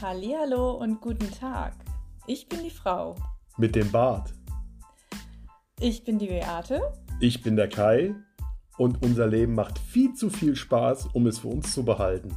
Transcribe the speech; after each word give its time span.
Hallihallo 0.00 0.74
und 0.74 1.00
guten 1.00 1.28
Tag. 1.32 1.72
Ich 2.28 2.48
bin 2.48 2.62
die 2.62 2.70
Frau. 2.70 3.16
Mit 3.56 3.74
dem 3.74 3.90
Bart. 3.90 4.32
Ich 5.80 6.04
bin 6.04 6.20
die 6.20 6.28
Beate. 6.28 6.80
Ich 7.18 7.42
bin 7.42 7.56
der 7.56 7.68
Kai. 7.68 8.14
Und 8.76 9.02
unser 9.02 9.26
Leben 9.26 9.56
macht 9.56 9.76
viel 9.76 10.14
zu 10.14 10.30
viel 10.30 10.54
Spaß, 10.54 11.06
um 11.14 11.26
es 11.26 11.40
für 11.40 11.48
uns 11.48 11.74
zu 11.74 11.84
behalten. 11.84 12.30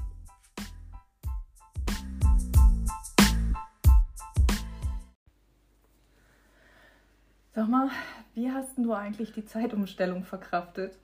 Sag 7.53 7.69
mal, 7.69 7.89
wie 8.33 8.49
hast 8.49 8.75
denn 8.75 8.85
du 8.85 8.93
eigentlich 8.93 9.33
die 9.33 9.45
Zeitumstellung 9.45 10.23
verkraftet? 10.23 10.97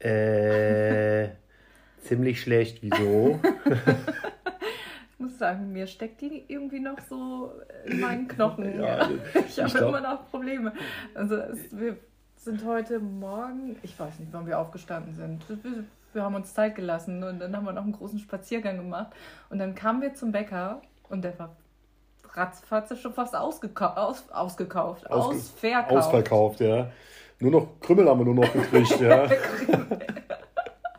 Äh, 0.00 1.30
ziemlich 2.02 2.42
schlecht. 2.42 2.82
Wieso? 2.82 3.40
sagen, 5.40 5.72
mir 5.72 5.86
steckt 5.88 6.20
die 6.20 6.44
irgendwie 6.46 6.78
noch 6.80 6.98
so 7.08 7.52
in 7.84 7.98
meinen 8.00 8.28
Knochen. 8.28 8.80
Ja, 8.80 9.02
Ja, 9.02 9.08
ich 9.48 9.58
habe 9.58 9.70
glaub- 9.70 9.88
immer 9.88 10.00
noch 10.00 10.30
Probleme. 10.30 10.72
Also 11.14 11.34
es, 11.36 11.76
wir 11.76 11.96
sind 12.36 12.64
heute 12.64 13.00
Morgen, 13.00 13.76
ich 13.82 13.98
weiß 13.98 14.18
nicht, 14.20 14.32
wann 14.32 14.46
wir 14.46 14.58
aufgestanden 14.58 15.14
sind. 15.14 15.42
Wir, 15.48 15.84
wir 16.12 16.22
haben 16.22 16.34
uns 16.36 16.54
Zeit 16.54 16.74
gelassen 16.76 17.22
und 17.24 17.40
dann 17.40 17.56
haben 17.56 17.64
wir 17.64 17.72
noch 17.72 17.82
einen 17.82 17.92
großen 17.92 18.18
Spaziergang 18.20 18.76
gemacht. 18.76 19.08
Und 19.50 19.58
dann 19.58 19.74
kamen 19.74 20.00
wir 20.02 20.14
zum 20.14 20.30
Bäcker 20.32 20.80
und 21.08 21.22
der 21.22 21.38
war 21.38 21.56
ratzfatz 22.32 22.96
schon 23.00 23.12
fast 23.12 23.34
ausgekau 23.34 23.86
aus, 23.88 24.30
ausgekauft, 24.30 25.10
Ausge- 25.10 25.34
ausverkauft. 25.36 25.90
Ausverkauft, 25.96 26.60
ja. 26.60 26.90
Nur 27.40 27.50
noch 27.50 27.80
Krümmel 27.80 28.08
haben 28.08 28.20
wir 28.20 28.24
nur 28.26 28.34
noch 28.36 28.52
gekriegt, 28.52 29.00
ja. 29.00 29.26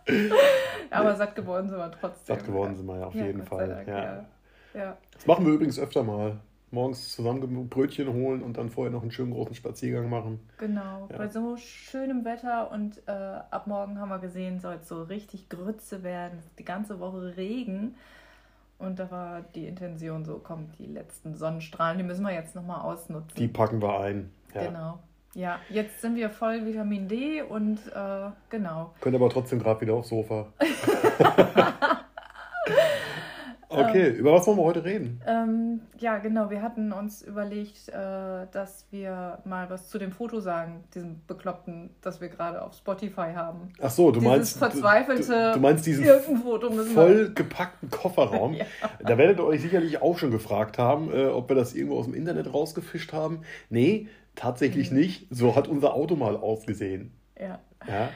Aber 0.92 1.16
satt 1.16 1.36
geworden 1.36 1.70
sind 1.70 1.78
wir 1.78 1.92
trotzdem. 1.92 2.36
Satt 2.36 2.46
geworden 2.46 2.76
sind 2.76 2.86
wir 2.86 3.00
ja 3.00 3.06
auf 3.08 3.16
Ja, 3.16 3.26
jeden 3.26 3.44
Fall. 3.44 3.68
Dank, 3.68 3.88
ja. 3.88 4.26
ja. 4.74 4.98
Das 5.14 5.26
machen 5.26 5.46
wir 5.46 5.54
übrigens 5.54 5.80
öfter 5.80 6.04
mal. 6.04 6.40
Morgens 6.74 7.14
zusammen 7.14 7.68
Brötchen 7.68 8.14
holen 8.14 8.42
und 8.42 8.56
dann 8.56 8.70
vorher 8.70 8.94
noch 8.94 9.02
einen 9.02 9.12
schönen 9.12 9.34
großen 9.34 9.56
Spaziergang 9.56 10.10
machen. 10.10 10.40
Genau, 10.58 11.10
bei 11.18 11.28
so 11.28 11.58
schönem 11.58 12.24
Wetter 12.24 12.72
und 12.72 13.02
äh, 13.08 13.12
ab 13.12 13.68
morgen 13.68 14.00
haben 14.00 14.08
wir 14.08 14.20
gesehen, 14.20 14.62
soll 14.62 14.76
es 14.76 14.88
so 14.88 15.04
richtig 15.04 15.50
Grütze 15.50 16.02
werden. 16.04 16.40
Die 16.58 16.64
ganze 16.64 17.02
Woche 17.02 17.36
Regen. 17.36 17.96
Und 18.80 19.00
da 19.00 19.12
war 19.12 19.42
die 19.54 19.68
Intention 19.68 20.24
so, 20.26 20.40
komm, 20.44 20.72
die 20.80 20.88
letzten 20.88 21.36
Sonnenstrahlen, 21.36 21.98
die 21.98 22.04
müssen 22.04 22.24
wir 22.24 22.34
jetzt 22.34 22.56
nochmal 22.56 22.82
ausnutzen. 22.82 23.36
Die 23.38 23.48
packen 23.48 23.82
wir 23.82 24.00
ein. 24.00 24.32
Genau. 24.54 25.00
Ja, 25.34 25.60
jetzt 25.70 26.02
sind 26.02 26.16
wir 26.16 26.30
voll 26.30 26.66
Vitamin 26.66 27.08
D 27.08 27.42
und 27.42 27.78
äh, 27.96 28.30
genau. 28.50 28.94
Könnt 29.00 29.16
aber 29.16 29.30
trotzdem 29.30 29.60
gerade 29.60 29.80
wieder 29.80 29.94
aufs 29.94 30.10
Sofa. 30.10 30.48
okay, 33.70 34.10
über 34.10 34.34
was 34.34 34.46
wollen 34.46 34.58
wir 34.58 34.64
heute 34.64 34.84
reden? 34.84 35.22
Ähm, 35.26 35.80
ja, 36.00 36.18
genau, 36.18 36.50
wir 36.50 36.62
hatten 36.62 36.92
uns 36.92 37.22
überlegt, 37.22 37.88
äh, 37.88 37.94
dass 38.52 38.88
wir 38.92 39.40
mal 39.46 39.70
was 39.70 39.88
zu 39.88 39.98
dem 40.00 40.12
Foto 40.12 40.42
sagen, 40.42 40.84
diesem 40.94 41.22
Bekloppten, 41.28 41.92
das 42.02 42.20
wir 42.20 42.28
gerade 42.28 42.62
auf 42.62 42.74
Spotify 42.74 43.32
haben. 43.34 43.72
Ach 43.82 43.90
so, 43.90 44.12
du 44.12 44.20
Dieses 44.20 44.34
meinst. 44.34 44.58
verzweifelte 44.58 45.52
Du, 45.52 45.54
du 45.54 45.60
meinst 45.62 45.86
diesen 45.86 46.06
voll 46.94 47.32
gepackten 47.34 47.90
Kofferraum. 47.90 48.56
Ja. 48.62 48.66
Da 49.00 49.18
werdet 49.18 49.40
ihr 49.40 49.46
euch 49.46 49.62
sicherlich 49.62 50.02
auch 50.02 50.18
schon 50.18 50.30
gefragt 50.32 50.78
haben, 50.78 51.12
äh, 51.14 51.28
ob 51.28 51.48
wir 51.50 51.56
das 51.56 51.74
irgendwo 51.74 51.98
aus 51.98 52.06
dem 52.06 52.14
Internet 52.14 52.54
rausgefischt 52.54 53.14
haben. 53.14 53.44
Nee, 53.70 54.08
tatsächlich 54.36 54.92
Mhm. 54.92 54.98
nicht. 54.98 55.28
So 55.30 55.56
hat 55.56 55.68
unser 55.68 55.94
Auto 55.94 56.16
mal 56.16 56.36
ausgesehen. 56.38 57.12
Ja, 57.40 57.60
Ja, 57.88 58.10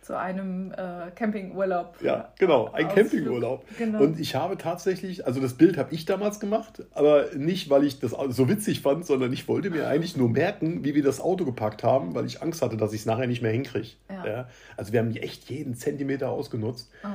zu 0.00 0.18
einem 0.18 0.72
äh, 0.72 1.12
Campingurlaub. 1.14 1.96
ja 2.02 2.32
genau, 2.36 2.66
ein 2.72 2.86
Ausflug. 2.86 3.04
Campingurlaub. 3.08 3.64
Genau. 3.78 4.00
Und 4.02 4.18
ich 4.18 4.34
habe 4.34 4.58
tatsächlich, 4.58 5.24
also 5.26 5.40
das 5.40 5.54
Bild 5.54 5.76
habe 5.78 5.94
ich 5.94 6.04
damals 6.04 6.40
gemacht, 6.40 6.82
aber 6.92 7.26
nicht, 7.36 7.70
weil 7.70 7.84
ich 7.84 8.00
das 8.00 8.10
so 8.30 8.48
witzig 8.48 8.80
fand, 8.80 9.06
sondern 9.06 9.32
ich 9.32 9.46
wollte 9.46 9.70
mir 9.70 9.86
eigentlich 9.86 10.16
nur 10.16 10.28
merken, 10.28 10.82
wie 10.84 10.96
wir 10.96 11.04
das 11.04 11.20
Auto 11.20 11.44
gepackt 11.44 11.84
haben, 11.84 12.16
weil 12.16 12.26
ich 12.26 12.42
Angst 12.42 12.62
hatte, 12.62 12.76
dass 12.76 12.92
ich 12.92 13.00
es 13.02 13.06
nachher 13.06 13.28
nicht 13.28 13.42
mehr 13.42 13.52
hinkriege. 13.52 13.90
Ja. 14.10 14.48
Also 14.76 14.92
wir 14.92 14.98
haben 14.98 15.14
echt 15.14 15.48
jeden 15.48 15.74
Zentimeter 15.76 16.30
ausgenutzt. 16.30 16.90
Aha, 17.04 17.14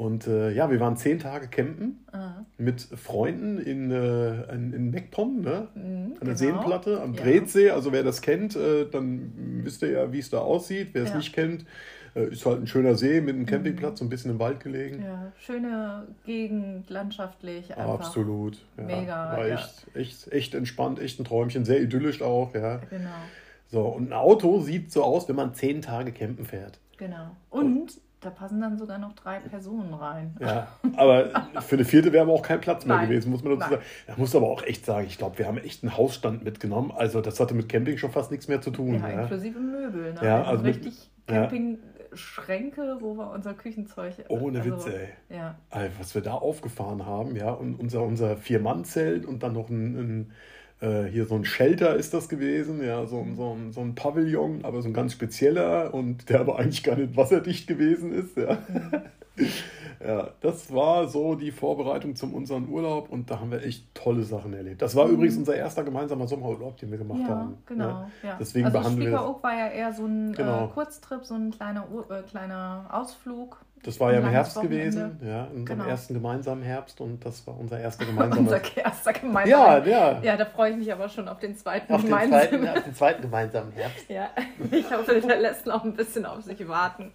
Und 0.00 0.26
äh, 0.26 0.50
ja, 0.52 0.70
wir 0.70 0.80
waren 0.80 0.96
zehn 0.96 1.18
Tage 1.18 1.48
campen 1.48 2.02
aha. 2.10 2.46
mit 2.56 2.80
Freunden 2.80 3.58
in, 3.58 3.90
äh, 3.90 4.50
in, 4.54 4.72
in 4.72 4.90
Meckpomm, 4.90 5.42
ne? 5.42 5.68
Mhm, 5.74 5.82
An 5.82 6.10
der 6.12 6.18
genau. 6.20 6.36
Seenplatte, 6.36 7.02
am 7.02 7.12
Ja. 7.12 7.22
Bretsee. 7.22 7.68
Also 7.70 7.92
wer 7.92 8.02
das 8.02 8.22
kennt, 8.22 8.56
äh, 8.56 8.86
dann 8.90 9.60
wisst 9.62 9.82
ihr 9.82 9.90
ja, 9.90 10.10
wie 10.10 10.20
es 10.20 10.30
da 10.30 10.38
aussieht. 10.38 10.88
Wer 10.94 11.02
es 11.02 11.08
Ja. 11.10 11.14
Mhm. 11.16 11.18
nicht 11.18 11.34
kennt, 11.34 11.66
äh, 12.16 12.28
ist 12.32 12.46
halt 12.46 12.62
ein 12.62 12.66
schöner 12.66 12.94
See 12.94 13.20
mit 13.20 13.34
einem 13.34 13.44
Campingplatz, 13.44 13.98
so 13.98 14.06
ein 14.06 14.08
bisschen 14.08 14.30
im 14.30 14.38
Wald 14.38 14.60
gelegen. 14.60 15.02
Ja, 15.02 15.32
schöne 15.38 16.06
Gegend, 16.24 16.88
landschaftlich, 16.88 17.76
einfach. 17.76 18.00
Absolut. 18.00 18.56
Ja. 18.78 18.84
Mega, 18.84 19.36
War 19.36 19.46
ja. 19.48 19.54
echt, 19.56 19.86
echt, 19.94 20.32
echt 20.32 20.54
entspannt, 20.54 20.98
echt 20.98 21.20
ein 21.20 21.24
Träumchen, 21.26 21.66
sehr 21.66 21.82
idyllisch 21.82 22.22
auch, 22.22 22.54
ja. 22.54 22.80
Genau, 22.88 23.10
So, 23.68 23.82
und 23.82 24.08
ein 24.08 24.12
Auto 24.14 24.60
sieht 24.60 24.90
so 24.92 25.04
aus, 25.04 25.28
wenn 25.28 25.36
man 25.36 25.52
zehn 25.52 25.82
Tage 25.82 26.10
campen 26.12 26.46
fährt. 26.46 26.78
genau. 26.96 27.36
Und 27.50 28.00
da 28.20 28.30
passen 28.30 28.60
dann 28.60 28.76
sogar 28.78 28.98
noch 28.98 29.14
drei 29.14 29.38
Personen 29.40 29.94
rein. 29.94 30.36
Ja, 30.40 30.68
aber 30.96 31.30
für 31.62 31.76
eine 31.76 31.84
vierte 31.84 32.12
wäre 32.12 32.24
aber 32.24 32.32
auch 32.34 32.42
kein 32.42 32.60
Platz 32.60 32.84
mehr 32.84 32.96
Nein. 32.98 33.08
gewesen, 33.08 33.30
muss 33.30 33.42
man 33.42 33.58
dazu 33.58 33.70
sagen. 33.70 33.82
Da 34.06 34.14
muss 34.16 34.36
aber 34.36 34.48
auch 34.48 34.62
echt 34.62 34.84
sagen, 34.84 35.06
ich 35.06 35.16
glaube, 35.18 35.38
wir 35.38 35.46
haben 35.46 35.56
echt 35.58 35.82
einen 35.82 35.96
Hausstand 35.96 36.44
mitgenommen. 36.44 36.90
Also 36.94 37.20
das 37.22 37.40
hatte 37.40 37.54
mit 37.54 37.68
Camping 37.68 37.96
schon 37.96 38.10
fast 38.10 38.30
nichts 38.30 38.46
mehr 38.48 38.60
zu 38.60 38.70
tun. 38.70 38.94
Ja, 38.94 39.08
Ja, 39.08 39.20
inklusive 39.22 39.58
Möbel. 39.58 40.12
Ne? 40.14 40.20
Ja, 40.22 40.38
also 40.40 40.50
also 40.50 40.64
mit- 40.64 40.76
richtig 40.76 41.10
ja. 41.30 41.46
Campingschränke, 41.46 42.98
wo 43.00 43.14
wir 43.16 43.30
unser 43.30 43.54
Küchenzeug. 43.54 44.14
Ohne 44.28 44.60
also, 44.60 44.72
Witz, 44.72 44.86
ey. 44.86 45.08
Ja, 45.36 45.56
Also, 45.70 45.90
was 45.98 46.14
wir 46.14 46.22
da 46.22 46.34
aufgefahren 46.34 47.06
haben, 47.06 47.36
ja, 47.36 47.50
und 47.50 47.74
unser, 47.76 48.02
unser 48.02 48.36
Vier-Mann-Zelt 48.36 49.24
und 49.26 49.42
dann 49.42 49.54
noch 49.54 49.68
ein, 49.70 49.96
ein 49.96 50.32
äh, 50.80 51.04
hier 51.04 51.26
so 51.26 51.34
ein 51.34 51.44
Shelter 51.44 51.94
ist 51.96 52.14
das 52.14 52.28
gewesen, 52.28 52.82
ja, 52.84 53.06
so, 53.06 53.18
ein- 53.20 53.36
so, 53.36 53.56
so 53.70 53.80
ein 53.80 53.94
Pavillon, 53.94 54.64
aber 54.64 54.82
so 54.82 54.88
ein 54.88 54.94
ganz 54.94 55.12
spezieller 55.12 55.92
und 55.94 56.28
der 56.28 56.40
aber 56.40 56.58
eigentlich 56.58 56.82
gar 56.82 56.96
nicht 56.96 57.16
wasserdicht 57.16 57.66
gewesen 57.66 58.12
ist, 58.12 58.36
ja. 58.36 58.58
Ja, 60.04 60.30
das 60.40 60.72
war 60.72 61.08
so 61.08 61.34
die 61.34 61.50
Vorbereitung 61.50 62.16
zum 62.16 62.32
unseren 62.32 62.68
Urlaub 62.70 63.10
und 63.10 63.30
da 63.30 63.38
haben 63.40 63.50
wir 63.50 63.62
echt 63.62 63.94
tolle 63.94 64.22
Sachen 64.22 64.54
erlebt. 64.54 64.80
Das 64.80 64.96
war 64.96 65.06
übrigens 65.08 65.36
unser 65.36 65.54
erster 65.56 65.84
gemeinsamer 65.84 66.26
Sommerurlaub, 66.26 66.78
den 66.78 66.90
wir 66.90 66.96
gemacht 66.96 67.20
ja 67.20 67.28
haben. 67.28 67.58
genau. 67.66 67.84
Ja. 67.88 68.10
Ja. 68.22 68.36
Deswegen 68.40 68.66
also 68.66 68.78
behandeln 68.78 69.12
wir 69.12 69.36
war 69.42 69.54
ja 69.58 69.68
eher 69.68 69.92
so 69.92 70.06
ein 70.06 70.32
Genau. 70.32 70.64
äh, 70.64 70.68
Kurztrip, 70.68 71.24
so 71.26 71.34
ein 71.34 71.50
kleiner, 71.50 71.86
äh, 72.08 72.22
kleiner 72.22 72.86
Ausflug. 72.90 73.58
Das 73.82 73.98
war 73.98 74.12
ja 74.12 74.18
im 74.18 74.28
Herbst 74.28 74.60
gewesen, 74.60 75.18
ja, 75.24 75.44
in 75.44 75.60
unserem 75.60 75.64
Genau. 75.78 75.84
ersten 75.88 76.12
gemeinsamen 76.14 76.62
Herbst 76.62 77.00
und 77.00 77.24
das 77.24 77.46
war 77.46 77.58
unser 77.58 77.80
erster 77.80 78.04
Unser 78.08 78.26
gemeinsamer. 78.28 78.76
erster 78.76 79.12
gemeinsamer. 79.14 79.86
ja, 79.86 80.12
ja. 80.12 80.22
Ja, 80.22 80.36
da 80.36 80.44
freue 80.44 80.72
ich 80.72 80.76
mich 80.76 80.92
aber 80.92 81.08
schon 81.08 81.26
auf 81.28 81.38
den 81.40 81.56
zweiten 81.56 81.90
Auf 81.92 82.02
den, 82.02 82.10
gemeinsamen. 82.10 82.48
zweiten, 82.50 82.68
auf 82.68 82.84
den 82.84 82.94
zweiten 82.94 83.22
gemeinsamen 83.22 83.72
Herbst. 83.72 84.10
Ja, 84.10 84.28
ich 84.70 84.90
hoffe, 84.90 85.20
der 85.20 85.40
lässt 85.40 85.64
noch 85.66 85.82
ein 85.84 85.94
bisschen 85.94 86.26
auf 86.26 86.42
sich 86.44 86.68
warten. 86.68 87.12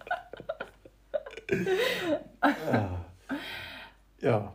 Ja, 4.20 4.52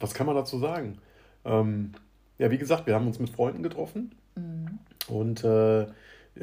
was 0.00 0.14
kann 0.14 0.26
man 0.26 0.36
dazu 0.36 0.58
sagen? 0.58 0.98
Ähm, 1.44 1.92
ja, 2.38 2.50
wie 2.50 2.58
gesagt, 2.58 2.86
wir 2.86 2.94
haben 2.94 3.06
uns 3.06 3.18
mit 3.18 3.30
Freunden 3.30 3.62
getroffen 3.62 4.12
Mhm. 4.36 4.78
und 5.08 5.42
äh, 5.42 5.86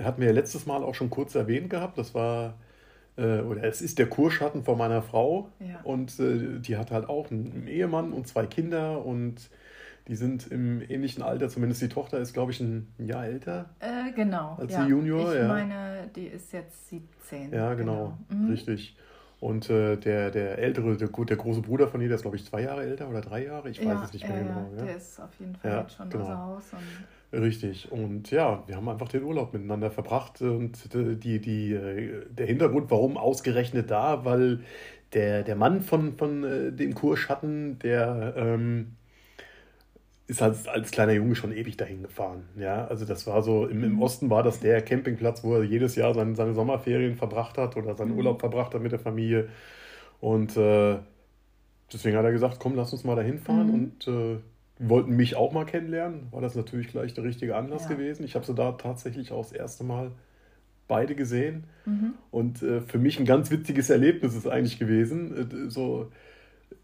hatten 0.02 0.20
wir 0.20 0.28
ja 0.28 0.34
letztes 0.34 0.66
Mal 0.66 0.84
auch 0.84 0.96
schon 0.96 1.10
kurz 1.10 1.34
erwähnt 1.36 1.70
gehabt. 1.70 1.98
Das 1.98 2.14
war, 2.14 2.56
äh, 3.18 3.40
oder 3.42 3.64
es 3.64 3.82
ist 3.82 4.00
der 4.00 4.08
Kurschatten 4.08 4.64
von 4.64 4.78
meiner 4.78 5.02
Frau 5.02 5.50
Ja. 5.60 5.80
und 5.84 6.20
äh, 6.20 6.60
die 6.60 6.78
hat 6.78 6.92
halt 6.92 7.08
auch 7.10 7.32
einen, 7.32 7.68
Ehemann 7.68 8.12
und 8.14 8.28
zwei 8.28 8.46
Kinder 8.46 9.06
und 9.06 9.50
die 10.08 10.16
sind 10.16 10.52
im 10.52 10.82
ähnlichen 10.88 11.24
Alter, 11.24 11.50
zumindest 11.50 11.82
die 11.82 11.90
Tochter 11.90 12.20
ist, 12.20 12.34
glaube 12.34 12.52
ich, 12.52 12.60
ein 12.60 12.94
Jahr 13.00 13.26
älter. 13.26 13.70
Äh, 13.80 14.12
genau. 14.16 14.56
Als 14.60 14.74
ja. 14.74 14.84
die 14.84 14.92
Junior, 14.92 15.34
ich 15.34 15.40
ja. 15.40 15.48
meine, 15.48 16.10
die 16.16 16.28
ist 16.28 16.54
jetzt 16.54 16.90
17. 16.90 17.52
Ja, 17.52 17.74
genau, 17.74 18.18
Mhm. 18.30 18.50
richtig. 18.52 18.96
Und 19.40 19.70
äh, 19.70 19.98
der, 19.98 20.32
der 20.32 20.60
ältere, 20.60 20.96
der, 20.96 21.08
der 21.08 21.38
große 21.38 21.62
Bruder 21.62 21.88
von 21.88 22.02
ihr, 22.02 22.08
der 22.08 22.16
ist, 22.16 22.22
glaube 22.22 22.38
ich, 22.38 22.46
zwei 22.46 22.62
Jahre 22.62 22.84
älter 22.84 23.10
oder 23.10 23.22
drei 23.22 23.46
Jahre, 23.46 23.70
ich 23.70 23.80
weiß 23.80 23.86
ja, 23.86 24.04
es 24.04 24.14
nicht 24.14 24.28
mehr 24.28 24.38
ja, 24.38 24.44
genau. 24.44 24.72
Ja. 24.78 24.86
Der 24.86 24.96
ist 24.96 25.20
auf 25.20 25.30
jeden 25.40 25.56
Fall 25.56 25.80
jetzt 25.82 25.96
schon 25.96 26.10
genau. 26.10 26.24
außer 26.24 26.38
Haus. 26.78 26.84
Richtig. 27.36 27.92
Und 27.92 28.32
ja, 28.32 28.64
wir 28.68 28.78
haben 28.78 28.88
einfach 28.88 29.10
den 29.10 29.24
Urlaub 29.24 29.54
miteinander 29.54 29.92
verbracht. 29.92 30.42
Und 30.42 30.94
äh, 30.96 31.16
die, 31.18 31.42
die, 31.42 31.74
äh, 31.74 32.26
der 32.30 32.46
Hintergrund, 32.48 32.90
warum 32.92 33.18
ausgerechnet 33.18 33.92
da, 33.92 34.24
weil 34.26 34.62
der, 35.14 35.44
der 35.44 35.56
Mann 35.56 35.82
von, 35.82 36.18
von 36.18 36.44
äh, 36.46 36.72
dem 36.72 36.94
Kurschatten, 36.96 37.78
der 37.80 38.34
ähm, 38.38 38.96
ist 40.28 40.42
als, 40.42 40.68
als 40.68 40.92
kleiner 40.92 41.14
Junge 41.14 41.36
schon 41.36 41.52
ewig 41.52 41.78
dahin 41.78 42.02
gefahren. 42.04 42.46
Ja, 42.58 42.86
also 42.88 43.06
das 43.06 43.28
war 43.28 43.44
so, 43.44 43.68
im, 43.68 43.84
im 43.84 44.02
Osten 44.02 44.30
war 44.30 44.42
das 44.44 44.60
der 44.60 44.82
Campingplatz, 44.82 45.44
wo 45.44 45.56
er 45.56 45.64
jedes 45.64 45.96
Jahr 45.96 46.14
seine, 46.16 46.36
seine 46.36 46.54
Sommerferien 46.56 47.16
verbracht 47.16 47.58
hat 47.58 47.78
oder 47.78 47.96
seinen 47.96 48.12
Mhm. 48.12 48.18
Urlaub 48.18 48.40
verbracht 48.40 48.74
hat 48.74 48.82
mit 48.82 48.92
der 48.92 49.00
Familie. 49.00 49.50
Und 50.22 50.58
äh, 50.58 51.00
deswegen 51.94 52.18
hat 52.18 52.26
er 52.26 52.32
gesagt, 52.32 52.60
komm, 52.60 52.76
lass 52.76 52.94
uns 52.94 53.04
mal 53.04 53.16
dahin 53.16 53.40
fahren 53.40 53.68
Mhm. 53.68 53.74
und 53.74 54.08
äh, 54.08 54.40
wollten 54.80 55.16
mich 55.16 55.36
auch 55.36 55.52
mal 55.52 55.66
kennenlernen. 55.66 56.28
War 56.32 56.42
das 56.42 56.56
natürlich 56.56 56.88
gleich 56.90 57.14
der 57.14 57.24
richtige 57.24 57.56
Anlass 57.56 57.84
Ja. 57.84 57.90
gewesen. 57.90 58.24
Ich 58.26 58.36
habe 58.36 58.46
sie 58.46 58.54
da 58.54 58.74
tatsächlich 58.74 59.32
auch 59.32 59.44
das 59.44 59.54
erste 59.54 59.84
Mal 59.84 60.12
beide 60.88 61.16
gesehen. 61.16 61.64
Mhm. 61.86 62.14
Und 62.32 62.62
äh, 62.62 62.82
für 62.82 63.00
mich 63.00 63.20
ein 63.20 63.26
ganz 63.26 63.52
witziges 63.52 63.90
Erlebnis 63.90 64.36
ist 64.36 64.48
eigentlich 64.48 64.78
gewesen. 64.78 65.66
Äh, 65.68 65.70
so, 65.70 66.12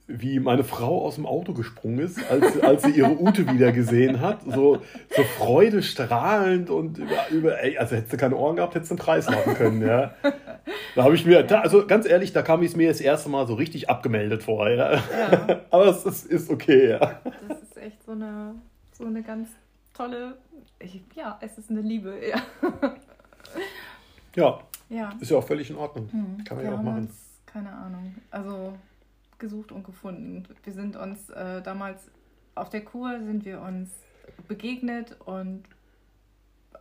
wie 0.08 0.40
meine 0.40 0.64
Frau 0.64 1.06
aus 1.06 1.16
dem 1.16 1.26
Auto 1.26 1.54
gesprungen 1.54 2.00
ist, 2.00 2.20
als, 2.30 2.60
als 2.62 2.84
sie 2.84 2.92
ihre 2.92 3.20
Ute 3.20 3.48
wieder 3.52 3.72
gesehen 3.72 4.22
hat. 4.22 4.42
So, 4.44 4.80
so 5.16 5.24
freudestrahlend 5.38 6.70
und 6.70 6.98
über, 6.98 7.30
über 7.32 7.62
ey, 7.62 7.78
also 7.78 7.96
hättest 7.96 8.14
du 8.14 8.18
keine 8.18 8.36
Ohren 8.36 8.56
gehabt, 8.56 8.76
hättest 8.76 8.92
du 8.92 8.96
einen 8.96 9.00
Preis 9.00 9.30
machen 9.30 9.54
können, 9.56 9.82
ja. 9.82 10.16
Da 10.96 11.06
habe 11.06 11.16
ich 11.16 11.26
mir, 11.26 11.42
da, 11.44 11.62
also 11.62 11.88
ganz 11.88 12.06
ehrlich, 12.06 12.34
da 12.34 12.42
kam 12.42 12.62
ich 12.62 12.72
es 12.72 12.76
mir 12.76 12.90
das 12.90 13.00
erste 13.00 13.30
Mal 13.30 13.48
so 13.48 13.54
richtig 13.54 13.90
abgemeldet 13.90 14.44
vor, 14.44 14.70
ja. 14.70 14.96
ja. 14.96 15.02
Aber 15.70 15.88
es, 15.88 16.06
es, 16.06 16.26
ist 16.26 16.50
okay, 16.50 16.90
ja. 16.90 17.22
Das 17.48 17.61
so 18.12 18.16
eine, 18.16 18.56
so 18.92 19.06
eine 19.06 19.24
ganz 19.24 19.50
tolle, 19.94 20.38
ich, 20.80 21.02
ja, 21.16 21.38
es 21.42 21.58
ist 21.58 21.70
eine 21.70 21.82
Liebe, 21.82 22.20
ja. 22.28 22.42
Ja. 24.36 24.60
ja. 24.90 25.10
Ist 25.20 25.32
ja 25.32 25.38
auch 25.38 25.48
völlig 25.48 25.70
in 25.70 25.78
Ordnung. 25.78 26.12
Hm. 26.12 26.44
Kann 26.44 26.58
man 26.58 26.66
ja 26.66 26.74
auch 26.74 26.82
machen. 26.82 27.04
Uns, 27.04 27.40
keine 27.46 27.72
Ahnung. 27.72 28.16
Also 28.30 28.78
gesucht 29.40 29.72
und 29.72 29.84
gefunden. 29.84 30.44
Wir 30.64 30.74
sind 30.74 30.96
uns 30.96 31.30
äh, 31.30 31.62
damals 31.62 32.10
auf 32.56 32.70
der 32.70 32.86
Kur 32.86 33.20
sind 33.20 33.46
wir 33.46 33.62
uns 33.62 33.92
begegnet 34.48 35.18
und 35.26 35.64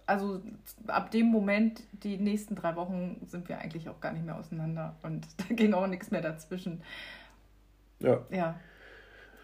also 0.06 0.42
ab 0.88 1.10
dem 1.10 1.26
Moment, 1.26 1.82
die 2.04 2.18
nächsten 2.18 2.56
drei 2.56 2.74
Wochen, 2.74 3.20
sind 3.26 3.48
wir 3.48 3.58
eigentlich 3.58 3.88
auch 3.88 4.00
gar 4.00 4.12
nicht 4.12 4.24
mehr 4.24 4.36
auseinander 4.36 4.96
und 5.02 5.26
da 5.38 5.54
ging 5.54 5.74
auch 5.74 5.86
nichts 5.86 6.10
mehr 6.10 6.22
dazwischen. 6.22 6.82
Ja. 8.00 8.20
Ja. 8.30 8.58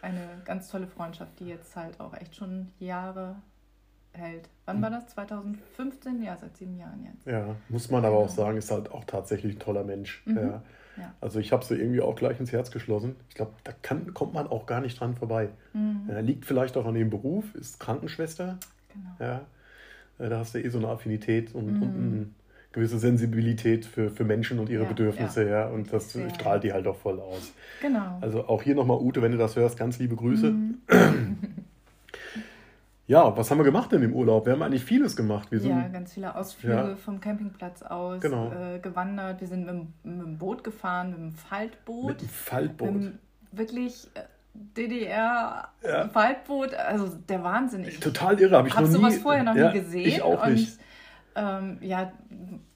Eine 0.07 0.41
ganz 0.45 0.69
tolle 0.69 0.87
Freundschaft, 0.87 1.41
die 1.41 1.47
jetzt 1.47 1.75
halt 1.75 1.99
auch 1.99 2.15
echt 2.15 2.37
schon 2.37 2.69
Jahre 2.79 3.37
hält. 4.13 4.49
Wann 4.65 4.81
war 4.81 4.91
das? 4.91 5.09
2015? 5.09 6.23
Ja, 6.23 6.37
seit 6.37 6.57
sieben 6.57 6.79
Jahren 6.79 7.05
jetzt. 7.05 7.27
Ja, 7.27 7.57
muss 7.69 7.91
man 7.91 8.05
aber 8.05 8.17
auch 8.17 8.29
sagen, 8.29 8.57
ist 8.57 8.71
halt 8.71 8.91
auch 8.93 9.05
tatsächlich 9.05 9.57
ein 9.57 9.59
toller 9.59 9.83
Mensch. 9.85 10.23
Mhm. 10.27 10.37
Ja. 10.37 10.63
Ja. 10.97 11.13
Also 11.21 11.41
ich 11.41 11.53
habe 11.53 11.65
sie 11.65 11.75
irgendwie 11.75 12.01
auch 12.01 12.15
gleich 12.15 12.41
ins 12.41 12.53
Herz 12.53 12.71
geschlossen. 12.71 13.17
Ich 13.29 13.35
glaube, 13.35 13.53
da 13.65 13.73
kann, 13.83 14.15
kommt 14.15 14.33
man 14.33 14.47
auch 14.47 14.65
gar 14.65 14.81
nicht 14.81 14.99
dran 14.99 15.15
vorbei. 15.15 15.51
Mhm. 15.73 16.09
Ja, 16.09 16.21
liegt 16.21 16.47
vielleicht 16.47 16.77
auch 16.77 16.87
an 16.87 16.95
dem 16.95 17.11
Beruf, 17.11 17.55
ist 17.55 17.81
Krankenschwester. 17.81 18.59
Genau. 18.93 19.11
Ja, 19.19 19.41
äh, 20.19 20.31
da 20.31 20.39
hast 20.39 20.55
du 20.55 20.63
eh 20.63 20.69
so 20.69 20.79
eine 20.79 20.89
Affinität 20.89 21.55
und, 21.55 21.67
mhm. 21.67 21.83
und 21.83 21.95
eine 21.95 22.27
gewisse 22.77 22.99
Sensibilität 22.99 23.87
für, 23.87 24.11
für 24.11 24.25
Menschen 24.25 24.59
und 24.59 24.69
ihre 24.69 24.85
ja, 24.85 24.89
Bedürfnisse. 24.89 25.49
Ja. 25.49 25.67
Und 25.67 25.93
das 25.93 26.13
Sehr. 26.13 26.31
strahlt 26.31 26.63
die 26.63 26.73
halt 26.73 26.87
auch 26.87 26.97
voll 26.97 27.19
aus. 27.19 27.53
Genau. 27.81 28.19
Also 28.21 28.47
auch 28.47 28.63
hier 28.63 28.75
nochmal, 28.75 28.99
Ute, 28.99 29.23
wenn 29.23 29.33
du 29.33 29.39
das 29.39 29.57
hörst, 29.57 29.79
ganz 29.79 29.99
liebe 29.99 30.15
Grüße. 30.15 30.53
Mhm. 30.53 30.79
Ja, 33.09 33.37
was 33.37 33.53
haben 33.53 33.59
wir 33.59 33.65
gemacht 33.65 33.93
in 33.93 34.01
dem 34.01 34.13
Urlaub? 34.13 34.47
Wir 34.47 34.55
haben 34.55 34.63
eigentlich 34.63 34.85
vieles 34.85 35.15
gemacht. 35.15 35.53
Wir 35.53 35.61
sind, 35.61 35.71
ja, 35.71 35.87
ganz 35.87 36.15
viele 36.15 36.35
Ausflüge 36.35 36.75
ja. 36.75 36.97
vom 36.97 37.21
Campingplatz 37.21 37.83
aus 37.83 38.21
genau. 38.21 38.51
äh, 38.51 38.81
gewandert. 38.81 39.41
Wir 39.41 39.47
sind 39.47 39.65
mit, 39.65 39.77
mit, 40.03 40.27
dem 40.27 40.39
Boot 40.39 40.65
gefahren, 40.65 41.11
mit 41.11 41.19
dem 41.21 41.33
Faltboot. 41.33 42.09
Mit 42.09 42.23
dem 42.23 42.29
Faltboot. 42.29 42.93
Mit 42.93 43.05
dem 43.05 43.19
wirklich 43.53 44.09
äh, 44.15 44.23
DDR-Faltboot. 44.77 46.73
Ja. 46.73 46.79
Also 46.79 47.13
der 47.29 47.45
Wahnsinn. 47.45 47.85
Ich 47.85 48.01
Total 48.01 48.41
irre, 48.41 48.57
habe 48.57 48.67
ich 48.67 48.75
noch 48.75 48.81
nie. 48.81 48.89
sowas 48.89 49.19
vorher 49.19 49.45
noch 49.45 49.55
ja, 49.55 49.71
nie 49.71 49.79
gesehen. 49.79 50.09
Ich 50.09 50.21
auch 50.21 50.45
nicht. 50.49 50.77
Ähm, 51.39 51.77
ja, 51.83 52.13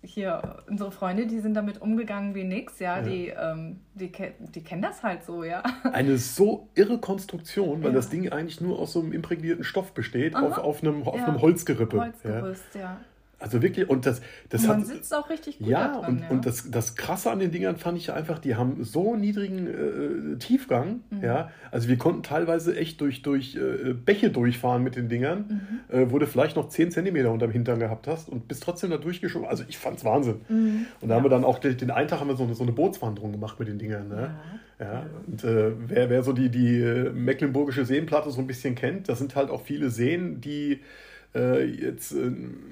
hier 0.02 0.58
unsere 0.68 0.92
Freunde, 0.92 1.26
die 1.26 1.40
sind 1.40 1.54
damit 1.54 1.80
umgegangen 1.80 2.34
wie 2.34 2.44
nix, 2.44 2.78
ja, 2.78 2.98
ja. 2.98 3.02
Die, 3.02 3.28
ähm, 3.28 3.80
die, 3.94 4.12
die 4.38 4.62
kennen 4.62 4.82
das 4.82 5.02
halt 5.02 5.24
so, 5.24 5.44
ja. 5.44 5.62
Eine 5.92 6.18
so 6.18 6.68
irre 6.74 6.98
Konstruktion, 6.98 7.82
weil 7.82 7.90
ja. 7.90 7.96
das 7.96 8.10
Ding 8.10 8.30
eigentlich 8.30 8.60
nur 8.60 8.78
aus 8.78 8.92
so 8.92 9.00
einem 9.00 9.12
imprägnierten 9.12 9.64
Stoff 9.64 9.92
besteht, 9.92 10.36
auf, 10.36 10.58
auf 10.58 10.82
einem, 10.82 11.04
auf 11.04 11.16
ja. 11.16 11.26
einem 11.26 11.40
Holzgerippe. 11.40 11.98
Holzgerüst, 11.98 12.74
ja. 12.74 13.00
Also 13.40 13.62
wirklich, 13.62 13.88
und 13.88 14.04
das, 14.04 14.20
das 14.50 14.62
und 14.62 14.68
man 14.68 14.80
hat, 14.80 14.86
sitzt 14.86 15.14
auch 15.14 15.30
richtig 15.30 15.58
gut 15.58 15.68
ja, 15.68 15.88
dran, 15.88 16.04
und, 16.04 16.20
ja. 16.20 16.28
und 16.28 16.44
das, 16.44 16.70
das 16.70 16.94
Krasse 16.94 17.30
an 17.30 17.38
den 17.38 17.50
Dingern 17.50 17.76
fand 17.76 17.96
ich 17.96 18.12
einfach, 18.12 18.38
die 18.38 18.54
haben 18.54 18.84
so 18.84 19.16
niedrigen 19.16 19.66
äh, 19.66 20.38
Tiefgang, 20.38 21.00
mhm. 21.08 21.24
ja, 21.24 21.50
also 21.70 21.88
wir 21.88 21.96
konnten 21.96 22.22
teilweise 22.22 22.76
echt 22.76 23.00
durch, 23.00 23.22
durch 23.22 23.56
äh, 23.56 23.94
Bäche 23.94 24.30
durchfahren 24.30 24.82
mit 24.82 24.94
den 24.94 25.08
Dingern, 25.08 25.80
mhm. 25.88 25.96
äh, 25.96 26.12
wo 26.12 26.18
du 26.18 26.26
vielleicht 26.26 26.54
noch 26.54 26.68
10 26.68 26.90
Zentimeter 26.90 27.32
unterm 27.32 27.50
Hintern 27.50 27.78
gehabt 27.78 28.06
hast 28.06 28.28
und 28.28 28.46
bist 28.46 28.62
trotzdem 28.62 28.90
da 28.90 28.98
durchgeschoben, 28.98 29.48
also 29.48 29.64
ich 29.66 29.78
fand's 29.78 30.04
Wahnsinn. 30.04 30.42
Mhm. 30.50 30.86
Und 31.00 31.08
da 31.08 31.14
ja. 31.14 31.16
haben 31.16 31.24
wir 31.24 31.30
dann 31.30 31.44
auch 31.44 31.58
den, 31.58 31.78
den 31.78 31.90
einen 31.90 32.08
Tag 32.08 32.20
haben 32.20 32.28
wir 32.28 32.36
so 32.36 32.44
eine, 32.44 32.54
so 32.54 32.62
eine 32.62 32.72
Bootswanderung 32.72 33.32
gemacht 33.32 33.58
mit 33.58 33.68
den 33.68 33.78
Dingern, 33.78 34.08
ne? 34.08 34.34
Ja. 34.78 34.84
ja. 34.84 35.06
Und 35.26 35.44
äh, 35.44 35.72
wer, 35.88 36.10
wer 36.10 36.22
so 36.22 36.34
die, 36.34 36.50
die 36.50 36.78
äh, 36.78 37.10
Mecklenburgische 37.10 37.86
Seenplatte 37.86 38.30
so 38.30 38.40
ein 38.40 38.46
bisschen 38.46 38.74
kennt, 38.74 39.08
das 39.08 39.18
sind 39.18 39.34
halt 39.34 39.48
auch 39.48 39.62
viele 39.62 39.88
Seen, 39.88 40.42
die 40.42 40.80
äh, 41.34 41.64
jetzt 41.64 42.12
äh, 42.12 42.30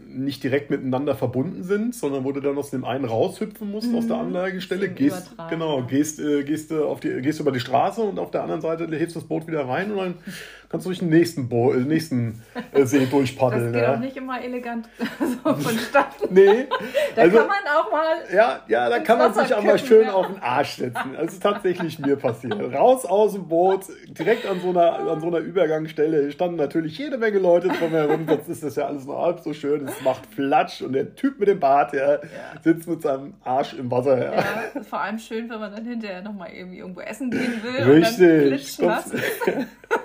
nicht 0.08 0.42
direkt 0.42 0.70
miteinander 0.70 1.14
verbunden 1.14 1.62
sind, 1.62 1.94
sondern 1.94 2.24
wo 2.24 2.32
du 2.32 2.40
dann 2.40 2.58
aus 2.58 2.70
dem 2.70 2.84
einen 2.84 3.04
raushüpfen 3.04 3.70
musst 3.70 3.90
mhm. 3.90 3.98
aus 3.98 4.06
der. 4.06 4.18
Anlagestelle, 4.18 4.88
gehst, 4.88 5.34
genau, 5.48 5.82
gehst, 5.82 6.18
äh, 6.18 6.42
gehst, 6.42 6.72
äh, 6.72 6.78
auf 6.78 6.98
die, 7.00 7.20
gehst 7.22 7.38
über 7.38 7.52
die 7.52 7.60
Straße 7.60 8.00
und 8.00 8.18
auf 8.18 8.30
der 8.30 8.42
anderen 8.42 8.60
Seite 8.60 8.88
hebst 8.96 9.14
das 9.14 9.24
Boot 9.24 9.46
wieder 9.46 9.68
rein 9.68 9.92
und 9.92 9.96
dann 9.98 10.14
kannst 10.68 10.86
du 10.86 10.90
durch 10.90 10.98
den 10.98 11.08
nächsten, 11.08 11.48
Bo 11.48 11.72
äh, 11.72 11.78
nächsten 11.78 12.42
äh, 12.72 12.84
See 12.84 13.06
durchpaddeln. 13.10 13.64
Das 13.64 13.72
geht 13.72 13.82
ja. 13.82 13.94
auch 13.94 13.98
nicht 13.98 14.16
immer 14.16 14.42
elegant 14.42 14.88
so 15.18 15.54
vonstatten. 15.54 16.28
nee. 16.30 16.66
da 17.14 17.22
also, 17.22 17.38
kann 17.38 17.46
man 17.46 17.56
auch 17.74 17.90
mal. 17.90 18.16
Ja, 18.34 18.60
ja 18.68 18.88
da 18.88 18.98
kann 18.98 19.18
man 19.18 19.32
sich 19.34 19.54
auch 19.54 19.62
mal 19.62 19.78
schön 19.78 20.06
ja. 20.06 20.12
auf 20.12 20.26
den 20.26 20.38
Arsch 20.40 20.76
setzen. 20.76 21.16
Also 21.16 21.38
tatsächlich 21.40 21.98
mir 21.98 22.16
passiert. 22.16 22.54
Raus 22.74 23.04
aus 23.04 23.32
dem 23.32 23.48
Boot, 23.48 23.86
direkt 24.08 24.46
an 24.46 24.60
so 24.60 24.70
einer, 24.70 24.98
an 24.98 25.20
so 25.20 25.28
einer 25.28 25.38
Übergangsstelle 25.38 26.30
standen 26.32 26.56
natürlich 26.56 26.98
jede 26.98 27.18
Menge 27.18 27.38
Leute 27.38 27.68
drumherum. 27.68 28.26
Jetzt 28.28 28.48
ist 28.48 28.62
das 28.62 28.76
ja 28.76 28.86
alles 28.86 29.04
nur 29.04 29.20
halb 29.20 29.40
so 29.40 29.52
schön. 29.52 29.86
Es 29.86 30.00
macht 30.02 30.26
Flatsch 30.26 30.82
und 30.82 30.92
der 30.92 31.14
Typ 31.14 31.38
mit 31.38 31.48
dem 31.48 31.60
Bart, 31.60 31.92
der 31.92 32.20
ja. 32.22 32.60
sitzt 32.62 32.88
mit 32.88 33.02
seinem 33.02 33.34
Arsch 33.44 33.74
im 33.74 33.90
Wasser. 33.90 34.18
Ja. 34.18 34.34
ja, 34.34 34.82
vor 34.82 35.00
allem 35.00 35.18
schön, 35.18 35.48
wenn 35.48 35.60
man 35.60 35.72
dann 35.72 35.84
hinterher 35.84 36.22
nochmal 36.22 36.50
irgendwie 36.52 36.78
irgendwo 36.78 37.00
essen 37.00 37.30
gehen 37.30 37.62
will. 37.62 38.02
Richtig. 38.02 38.78
Und 38.80 38.88
dann 38.88 39.66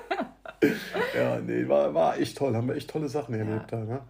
ja, 1.15 1.39
nee, 1.39 1.67
war, 1.67 1.93
war 1.93 2.17
echt 2.17 2.37
toll. 2.37 2.55
Haben 2.55 2.67
wir 2.67 2.75
echt 2.75 2.89
tolle 2.89 3.09
Sachen 3.09 3.33
erlebt 3.35 3.71
ja. 3.71 3.79
da. 3.79 3.83
Ne? 3.85 4.01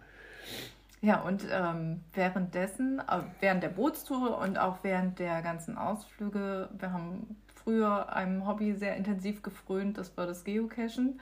Ja, 1.00 1.20
und 1.20 1.44
ähm, 1.52 2.00
währenddessen, 2.14 2.98
äh, 3.00 3.20
während 3.40 3.62
der 3.62 3.68
Bootstour 3.68 4.38
und 4.38 4.58
auch 4.58 4.78
während 4.82 5.18
der 5.18 5.42
ganzen 5.42 5.76
Ausflüge, 5.76 6.70
wir 6.78 6.92
haben 6.92 7.36
früher 7.54 8.10
einem 8.10 8.46
Hobby 8.46 8.74
sehr 8.74 8.96
intensiv 8.96 9.42
gefrönt, 9.42 9.98
das 9.98 10.16
war 10.16 10.26
das 10.26 10.44
Geocachen. 10.44 11.20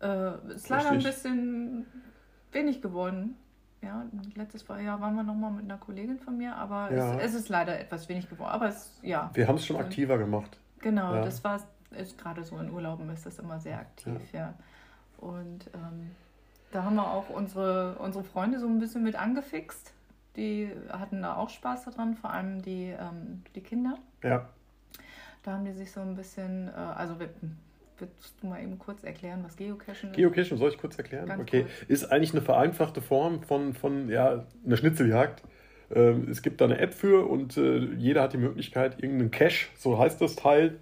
Äh, 0.00 0.54
ist 0.54 0.68
leider 0.68 0.90
ein 0.90 1.02
bisschen 1.02 1.86
wenig 2.52 2.80
geworden. 2.80 3.36
Ja, 3.82 4.06
letztes 4.34 4.66
Jahr 4.68 5.00
waren 5.00 5.14
wir 5.16 5.22
nochmal 5.22 5.50
mit 5.50 5.64
einer 5.64 5.78
Kollegin 5.78 6.18
von 6.18 6.36
mir, 6.36 6.54
aber 6.56 6.92
ja. 6.92 7.16
es, 7.16 7.30
es, 7.30 7.40
ist 7.40 7.48
leider 7.48 7.78
etwas 7.78 8.08
wenig 8.08 8.28
geworden. 8.28 8.50
Aber 8.50 8.68
es, 8.68 8.98
ja. 9.02 9.30
Wir 9.34 9.48
haben 9.48 9.56
es 9.56 9.66
schon 9.66 9.76
aktiver 9.76 10.16
gemacht. 10.18 10.58
Genau, 10.80 11.14
ja. 11.14 11.24
das 11.24 11.42
war 11.42 11.60
ist 11.92 12.18
gerade 12.18 12.44
so 12.44 12.58
in 12.58 12.70
Urlauben 12.70 13.08
ist 13.10 13.26
das 13.26 13.38
immer 13.38 13.60
sehr 13.60 13.78
aktiv, 13.78 14.20
ja. 14.32 14.40
ja. 14.40 14.54
Und 15.18 15.70
ähm, 15.74 16.10
da 16.72 16.84
haben 16.84 16.96
wir 16.96 17.10
auch 17.10 17.30
unsere, 17.30 17.96
unsere 17.98 18.24
Freunde 18.24 18.58
so 18.58 18.66
ein 18.66 18.78
bisschen 18.78 19.02
mit 19.02 19.16
angefixt. 19.16 19.92
Die 20.36 20.70
hatten 20.90 21.22
da 21.22 21.36
auch 21.36 21.48
Spaß 21.48 21.84
daran, 21.84 22.14
vor 22.14 22.30
allem 22.30 22.60
die, 22.60 22.94
ähm, 22.98 23.42
die 23.54 23.62
Kinder. 23.62 23.98
Ja. 24.22 24.48
Da 25.42 25.52
haben 25.52 25.64
die 25.64 25.72
sich 25.72 25.92
so 25.92 26.00
ein 26.00 26.16
bisschen, 26.16 26.68
äh, 26.68 26.72
also 26.72 27.16
Willst 27.98 28.34
du 28.42 28.48
mal 28.48 28.62
eben 28.62 28.78
kurz 28.78 29.04
erklären, 29.04 29.42
was 29.42 29.56
Geocachen 29.56 30.10
ist? 30.10 30.16
Geocachen, 30.16 30.58
soll 30.58 30.70
ich 30.70 30.78
kurz 30.78 30.98
erklären? 30.98 31.26
Ganz 31.26 31.40
okay. 31.40 31.62
Kurz. 31.62 31.72
Ist 31.88 32.12
eigentlich 32.12 32.32
eine 32.32 32.42
vereinfachte 32.42 33.00
Form 33.00 33.42
von, 33.42 33.72
von 33.72 34.10
ja, 34.10 34.44
einer 34.66 34.76
Schnitzeljagd. 34.76 35.42
Ähm, 35.94 36.28
es 36.28 36.42
gibt 36.42 36.60
da 36.60 36.66
eine 36.66 36.78
App 36.78 36.92
für 36.92 37.26
und 37.26 37.56
äh, 37.56 37.78
jeder 37.94 38.22
hat 38.22 38.34
die 38.34 38.38
Möglichkeit, 38.38 39.02
irgendeinen 39.02 39.30
Cache, 39.30 39.68
so 39.78 39.98
heißt 39.98 40.20
das 40.20 40.36
Teil, 40.36 40.78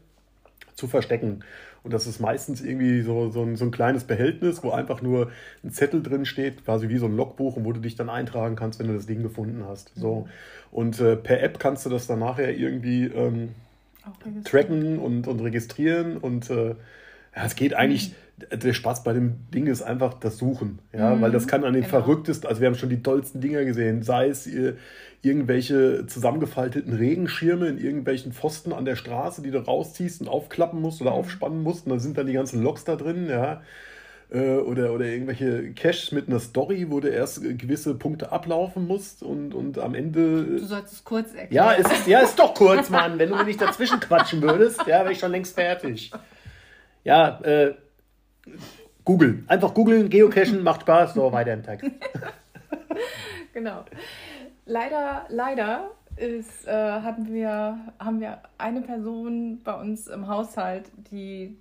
zu 0.75 0.87
verstecken. 0.87 1.41
Und 1.83 1.93
das 1.93 2.07
ist 2.07 2.19
meistens 2.21 2.63
irgendwie 2.63 3.03
so, 3.03 3.31
so, 3.31 3.43
ein, 3.43 3.57
so 3.57 3.65
ein 3.65 3.71
kleines 3.71 4.05
Behältnis, 4.05 4.63
wo 4.63 4.71
einfach 4.71 5.03
nur 5.03 5.31
ein 5.63 5.71
Zettel 5.71 6.03
drin 6.03 6.25
steht, 6.25 6.65
quasi 6.65 6.89
wie 6.89 6.99
so 6.99 7.07
ein 7.07 7.17
Logbuch, 7.17 7.57
und 7.57 7.65
wo 7.65 7.73
du 7.73 7.81
dich 7.81 7.95
dann 7.95 8.09
eintragen 8.09 8.57
kannst, 8.57 8.79
wenn 8.79 8.89
du 8.89 8.95
das 8.95 9.07
Ding 9.07 9.23
gefunden 9.23 9.65
hast. 9.67 9.93
So. 9.95 10.29
Und 10.73 11.01
äh, 11.01 11.17
per 11.17 11.43
App 11.43 11.59
kannst 11.59 11.85
du 11.85 11.91
das 11.91 12.07
dann 12.07 12.21
nachher 12.21 12.57
irgendwie 12.57 13.05
ähm, 13.05 13.51
tracken 14.45 14.99
und, 14.99 15.29
und 15.29 15.41
registrieren. 15.41 16.17
Und 16.17 16.49
äh, 16.51 16.75
ja, 17.37 17.45
es 17.45 17.55
geht 17.55 17.75
eigentlich. 17.75 18.11
Mhm 18.11 18.24
der 18.37 18.73
Spaß 18.73 19.05
bei 19.05 19.13
dem 19.13 19.51
Ding 19.53 19.67
ist 19.67 19.83
einfach 19.83 20.15
das 20.15 20.39
Suchen, 20.39 20.81
ja, 20.93 21.15
mhm, 21.15 21.21
weil 21.21 21.31
das 21.31 21.47
kann 21.47 21.65
an 21.65 21.73
den 21.73 21.83
genau. 21.83 22.01
verrücktesten, 22.01 22.49
also 22.49 22.61
wir 22.61 22.67
haben 22.67 22.75
schon 22.75 22.89
die 22.89 23.03
tollsten 23.03 23.41
Dinger 23.41 23.65
gesehen, 23.65 24.03
sei 24.03 24.29
es 24.29 24.49
irgendwelche 25.23 26.07
zusammengefalteten 26.07 26.93
Regenschirme 26.93 27.69
in 27.69 27.79
irgendwelchen 27.79 28.33
Pfosten 28.33 28.73
an 28.73 28.85
der 28.85 28.97
Straße, 28.97 29.43
die 29.43 29.51
du 29.51 29.59
rausziehst 29.59 30.21
und 30.21 30.29
aufklappen 30.29 30.81
musst 30.81 31.01
oder 31.01 31.13
mhm. 31.13 31.17
aufspannen 31.17 31.63
musst. 31.63 31.87
Und 31.87 31.93
da 31.93 31.99
sind 31.99 32.19
dann 32.19 32.27
die 32.27 32.33
ganzen 32.33 32.63
Loks 32.63 32.85
da 32.85 32.97
drin, 32.97 33.29
ja. 33.29 33.63
Äh, 34.31 34.57
oder, 34.57 34.93
oder 34.93 35.07
irgendwelche 35.07 35.73
Caches 35.73 36.11
mit 36.13 36.29
einer 36.29 36.41
Story, 36.41 36.87
wo 36.89 37.01
du 37.01 37.09
erst 37.09 37.43
gewisse 37.43 37.95
Punkte 37.95 38.33
ablaufen 38.33 38.87
musst 38.87 39.23
und, 39.23 39.55
und 39.55 39.79
am 39.79 39.95
Ende. 39.95 40.45
Du 40.45 40.67
sollst 40.67 40.93
es 40.93 41.05
kurz 41.05 41.35
erklären. 41.35 41.53
Ja, 41.53 41.75
es 41.75 41.87
ist, 41.91 42.07
ja, 42.07 42.21
ist 42.21 42.39
doch 42.39 42.55
kurz, 42.55 42.91
Mann. 42.91 43.19
Wenn 43.19 43.31
du 43.31 43.37
mir 43.37 43.45
nicht 43.45 43.61
dazwischen 43.61 44.01
quatschen 44.01 44.43
würdest, 44.43 44.81
ja, 44.81 45.01
wäre 45.01 45.13
ich 45.13 45.21
schon 45.21 45.31
längst 45.31 45.55
fertig. 45.55 46.11
Ja, 47.05 47.39
äh, 47.43 47.75
Google. 49.05 49.45
Einfach 49.49 49.75
googeln, 49.75 50.09
geocachen, 50.09 50.63
macht 50.63 50.83
Spaß, 50.83 51.15
so 51.15 51.31
weiter 51.33 51.53
im 51.53 51.63
Text. 51.63 51.91
genau 53.53 53.85
leider, 54.67 55.27
leider 55.29 55.91
ist, 56.17 56.67
äh, 56.67 56.73
hatten 56.73 57.33
wir, 57.33 57.79
haben 57.99 58.21
wir 58.21 58.39
eine 58.59 58.83
Person 58.83 59.61
bei 59.65 59.75
uns 59.75 60.07
im 60.07 60.29
Haushalt, 60.29 60.91
die 61.11 61.59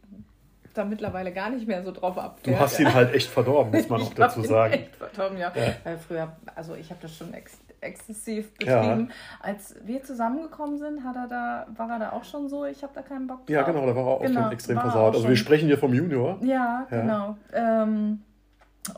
da 0.74 0.86
mittlerweile 0.86 1.32
gar 1.32 1.50
nicht 1.50 1.68
mehr 1.68 1.84
so 1.84 1.92
drauf 1.92 2.18
abfährt. 2.18 2.56
Du 2.56 2.60
hast 2.60 2.80
ihn 2.80 2.92
halt 2.94 3.13
echt 3.13 3.30
verdorben, 3.30 3.72
muss 3.72 3.90
man 3.90 4.02
auch 4.04 4.13
dazu 4.13 4.42
sagen. 4.42 4.74
Echt 4.74 4.96
verdorben, 4.96 5.38
ja. 5.38 5.52
ja. 5.56 5.74
Weil 5.84 5.98
früher, 5.98 6.36
also 6.56 6.75
ich 6.75 6.90
habe 6.90 7.00
das 7.02 7.16
schon 7.16 7.34
ex 7.34 7.60
exzessiv 7.84 8.52
betrieben. 8.54 9.10
Ja. 9.10 9.16
Als 9.42 9.75
wir 9.84 10.04
zusammengekommen 10.04 10.78
sind, 10.78 11.04
hat 11.04 11.16
er 11.16 11.28
da, 11.28 11.68
war 11.75 11.90
er 11.92 12.00
da 12.00 12.12
auch 12.12 12.24
schon 12.24 12.50
so, 12.50 12.66
ich 12.66 12.84
habe 12.84 12.94
da 12.96 13.02
keinen 13.02 13.28
Bock 13.28 13.46
drauf. 13.46 13.50
Ja, 13.50 13.63
genau, 13.63 13.86
da 13.86 13.96
war 13.96 14.04
er 14.04 14.12
auch 14.12 14.22
genau, 14.22 14.44
schon 14.44 14.52
extrem 14.52 14.80
versaut. 14.80 15.16
Also 15.16 15.28
wir 15.28 15.36
sprechen 15.36 15.68
hier 15.68 15.78
vom 15.78 15.94
Junior. 15.94 16.38
Ja, 16.42 16.88
ja. 16.90 17.02
genau. 17.02 17.38
Ähm, 17.54 18.20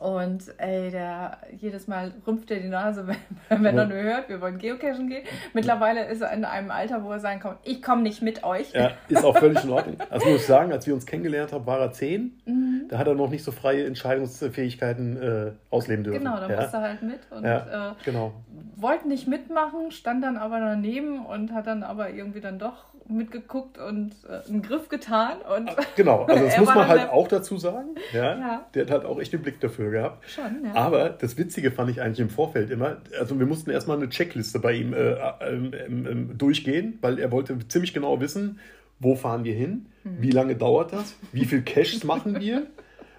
und 0.01 0.41
ey, 0.57 0.89
der 0.89 1.37
jedes 1.51 1.87
Mal 1.87 2.11
rümpft 2.25 2.49
er 2.49 2.59
die 2.59 2.69
Nase, 2.69 3.07
wenn, 3.49 3.63
wenn 3.63 3.77
er 3.77 3.85
nur 3.85 3.97
hört, 3.97 4.29
wir 4.29 4.41
wollen 4.41 4.57
geocachen 4.57 5.09
gehen. 5.09 5.23
Mittlerweile 5.53 6.05
ist 6.05 6.21
er 6.21 6.31
in 6.33 6.43
einem 6.43 6.71
Alter, 6.71 7.03
wo 7.03 7.11
er 7.11 7.19
sagen 7.19 7.39
kann, 7.39 7.57
ich 7.63 7.83
komme 7.83 8.01
nicht 8.01 8.21
mit 8.21 8.43
euch. 8.43 8.71
Ja, 8.73 8.91
ist 9.07 9.23
auch 9.23 9.37
völlig 9.37 9.63
in 9.63 9.69
Ordnung. 9.69 9.97
Also 10.09 10.27
muss 10.29 10.41
ich 10.41 10.47
sagen, 10.47 10.71
als 10.71 10.87
wir 10.87 10.93
uns 10.93 11.05
kennengelernt 11.05 11.51
haben, 11.51 11.65
war 11.65 11.79
er 11.79 11.91
zehn. 11.91 12.39
Mhm. 12.45 12.85
Da 12.89 12.97
hat 12.97 13.07
er 13.07 13.15
noch 13.15 13.29
nicht 13.29 13.43
so 13.43 13.51
freie 13.51 13.85
Entscheidungsfähigkeiten 13.85 15.17
äh, 15.21 15.51
ausleben 15.69 16.03
dürfen. 16.03 16.19
Genau, 16.19 16.37
da 16.37 16.49
ja. 16.49 16.61
musste 16.61 16.77
er 16.77 16.83
halt 16.83 17.01
mit 17.01 17.19
und 17.31 17.43
ja, 17.43 17.91
äh, 17.91 17.93
genau. 18.03 18.33
Wollte 18.75 19.07
nicht 19.07 19.27
mitmachen, 19.27 19.91
stand 19.91 20.23
dann 20.23 20.37
aber 20.37 20.59
daneben 20.59 21.25
und 21.25 21.53
hat 21.53 21.67
dann 21.67 21.83
aber 21.83 22.09
irgendwie 22.11 22.41
dann 22.41 22.59
doch 22.59 22.85
mitgeguckt 23.07 23.77
und 23.77 24.13
äh, 24.27 24.47
einen 24.49 24.61
Griff 24.61 24.89
getan. 24.89 25.37
Und 25.55 25.69
ah, 25.69 25.75
genau, 25.95 26.23
also 26.23 26.43
das 26.45 26.57
muss 26.57 26.73
man 26.73 26.87
halt 26.87 27.09
auch 27.09 27.27
dazu 27.27 27.57
sagen. 27.57 27.95
Ja, 28.11 28.37
ja, 28.37 28.65
Der 28.73 28.83
hat 28.85 28.91
halt 28.91 29.05
auch 29.05 29.19
echt 29.19 29.33
den 29.33 29.41
Blick 29.41 29.59
dafür 29.59 29.91
gehabt. 29.91 30.29
Schon, 30.29 30.65
ja. 30.65 30.73
Aber 30.73 31.09
das 31.09 31.37
Witzige 31.37 31.71
fand 31.71 31.91
ich 31.91 32.01
eigentlich 32.01 32.19
im 32.19 32.29
Vorfeld 32.29 32.71
immer, 32.71 32.97
also 33.19 33.37
wir 33.39 33.45
mussten 33.45 33.69
erstmal 33.69 33.97
eine 33.97 34.09
Checkliste 34.09 34.59
bei 34.59 34.73
ihm 34.73 34.93
äh, 34.93 35.13
äh, 35.13 36.15
durchgehen, 36.35 36.97
weil 37.01 37.19
er 37.19 37.31
wollte 37.31 37.57
ziemlich 37.67 37.93
genau 37.93 38.19
wissen, 38.19 38.59
wo 38.99 39.15
fahren 39.15 39.43
wir 39.43 39.53
hin, 39.53 39.87
mhm. 40.03 40.21
wie 40.21 40.31
lange 40.31 40.55
dauert 40.55 40.93
das, 40.93 41.15
wie 41.31 41.45
viel 41.45 41.61
Caches 41.61 42.03
machen 42.03 42.39
wir. 42.39 42.67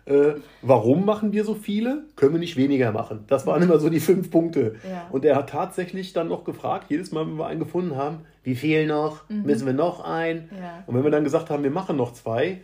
Äh, 0.06 0.34
warum 0.62 1.04
machen 1.04 1.32
wir 1.32 1.44
so 1.44 1.54
viele? 1.54 2.04
Können 2.14 2.32
wir 2.32 2.38
nicht 2.38 2.56
weniger 2.56 2.92
machen? 2.92 3.24
Das 3.26 3.44
waren 3.44 3.60
immer 3.60 3.78
so 3.78 3.90
die 3.90 3.98
fünf 3.98 4.30
Punkte. 4.30 4.76
Ja. 4.88 5.08
Und 5.10 5.24
er 5.24 5.34
hat 5.34 5.50
tatsächlich 5.50 6.12
dann 6.12 6.28
noch 6.28 6.44
gefragt, 6.44 6.86
jedes 6.88 7.10
Mal, 7.10 7.26
wenn 7.26 7.36
wir 7.36 7.46
einen 7.46 7.58
gefunden 7.58 7.96
haben, 7.96 8.18
wie 8.44 8.54
viel 8.54 8.86
noch? 8.86 9.28
Mhm. 9.28 9.42
Müssen 9.42 9.66
wir 9.66 9.72
noch 9.72 10.04
ein? 10.04 10.48
Ja. 10.56 10.84
Und 10.86 10.94
wenn 10.94 11.02
wir 11.02 11.10
dann 11.10 11.24
gesagt 11.24 11.50
haben, 11.50 11.64
wir 11.64 11.72
machen 11.72 11.96
noch 11.96 12.12
zwei, 12.12 12.60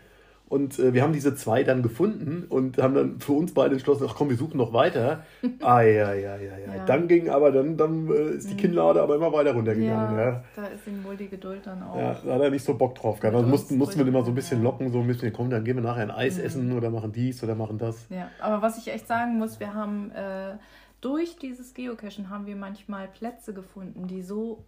und 0.52 0.78
äh, 0.78 0.92
wir 0.92 1.02
haben 1.02 1.14
diese 1.14 1.34
zwei 1.34 1.62
dann 1.62 1.82
gefunden 1.82 2.44
und 2.46 2.76
haben 2.76 2.94
dann 2.94 3.20
für 3.20 3.32
uns 3.32 3.54
beide 3.54 3.72
entschlossen, 3.72 4.06
ach 4.06 4.14
komm, 4.14 4.28
wir 4.28 4.36
suchen 4.36 4.58
noch 4.58 4.74
weiter. 4.74 5.24
ah, 5.62 5.80
ja, 5.80 6.12
ja, 6.12 6.36
ja, 6.36 6.58
ja. 6.58 6.84
Dann 6.84 7.08
ging 7.08 7.30
aber, 7.30 7.50
dann, 7.52 7.78
dann 7.78 8.06
äh, 8.08 8.32
ist 8.32 8.50
die 8.50 8.52
mhm. 8.52 8.58
Kinnlade 8.58 9.00
aber 9.00 9.16
immer 9.16 9.32
weiter 9.32 9.54
runtergegangen. 9.54 10.18
Ja, 10.18 10.24
ja. 10.24 10.44
Da 10.54 10.66
ist 10.66 10.86
ihm 10.86 11.02
wohl 11.04 11.16
die 11.16 11.28
Geduld 11.28 11.62
dann 11.64 11.82
auch. 11.82 11.96
Ja, 11.96 12.20
da 12.22 12.34
hat 12.34 12.42
er 12.42 12.50
nicht 12.50 12.66
so 12.66 12.74
Bock 12.74 12.94
drauf 12.96 13.18
gehabt. 13.18 13.34
Also 13.34 13.48
mussten, 13.48 13.78
mussten 13.78 13.98
wir 13.98 14.06
immer 14.06 14.22
so 14.24 14.30
ein 14.30 14.34
bisschen 14.34 14.58
ja. 14.58 14.64
locken, 14.64 14.92
so 14.92 15.00
ein 15.00 15.06
bisschen, 15.06 15.32
komm, 15.32 15.48
dann 15.48 15.64
gehen 15.64 15.76
wir 15.76 15.82
nachher 15.82 16.02
ein 16.02 16.10
Eis 16.10 16.36
mhm. 16.36 16.44
essen 16.44 16.72
oder 16.76 16.90
machen 16.90 17.12
dies 17.12 17.42
oder 17.42 17.54
machen 17.54 17.78
das. 17.78 18.04
Ja, 18.10 18.28
aber 18.38 18.60
was 18.60 18.76
ich 18.76 18.92
echt 18.92 19.08
sagen 19.08 19.38
muss, 19.38 19.58
wir 19.58 19.72
haben 19.72 20.10
äh, 20.10 20.58
durch 21.00 21.38
dieses 21.38 21.72
Geocachen 21.72 22.28
haben 22.28 22.44
wir 22.44 22.56
manchmal 22.56 23.08
Plätze 23.08 23.54
gefunden, 23.54 24.06
die 24.06 24.20
so 24.20 24.62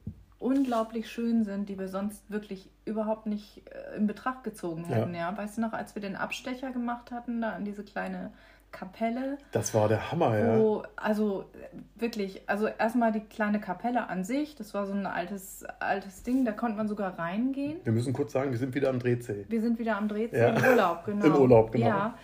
unglaublich 0.44 1.10
schön 1.10 1.44
sind, 1.44 1.70
die 1.70 1.78
wir 1.78 1.88
sonst 1.88 2.30
wirklich 2.30 2.68
überhaupt 2.84 3.24
nicht 3.24 3.62
äh, 3.70 3.96
in 3.96 4.06
Betracht 4.06 4.44
gezogen 4.44 4.84
hätten. 4.84 5.14
Ja. 5.14 5.30
ja. 5.30 5.36
Weißt 5.36 5.56
du 5.56 5.62
noch, 5.62 5.72
als 5.72 5.94
wir 5.94 6.02
den 6.02 6.16
Abstecher 6.16 6.70
gemacht 6.70 7.10
hatten, 7.10 7.40
da 7.40 7.52
an 7.52 7.64
diese 7.64 7.82
kleine 7.82 8.30
Kapelle. 8.70 9.38
Das 9.52 9.72
war 9.72 9.88
der 9.88 10.10
Hammer, 10.10 10.58
wo, 10.58 10.82
ja. 10.82 10.88
Also 10.96 11.46
wirklich, 11.94 12.42
also 12.46 12.66
erstmal 12.66 13.12
die 13.12 13.20
kleine 13.20 13.60
Kapelle 13.60 14.08
an 14.08 14.24
sich, 14.24 14.54
das 14.56 14.74
war 14.74 14.84
so 14.86 14.92
ein 14.92 15.06
altes, 15.06 15.64
altes 15.78 16.24
Ding, 16.24 16.44
da 16.44 16.52
konnte 16.52 16.76
man 16.76 16.88
sogar 16.88 17.18
reingehen. 17.18 17.78
Wir 17.84 17.92
müssen 17.92 18.12
kurz 18.12 18.32
sagen, 18.32 18.50
wir 18.50 18.58
sind 18.58 18.74
wieder 18.74 18.90
am 18.90 18.98
Drehzeh. 18.98 19.46
Wir 19.48 19.62
sind 19.62 19.78
wieder 19.78 19.96
am 19.96 20.08
Drehzeh 20.08 20.38
ja. 20.38 20.48
im 20.48 20.62
Urlaub, 20.62 21.04
genau. 21.06 21.24
Im 21.24 21.36
Urlaub, 21.36 21.72
genau. 21.72 21.86
Ja. 21.86 22.18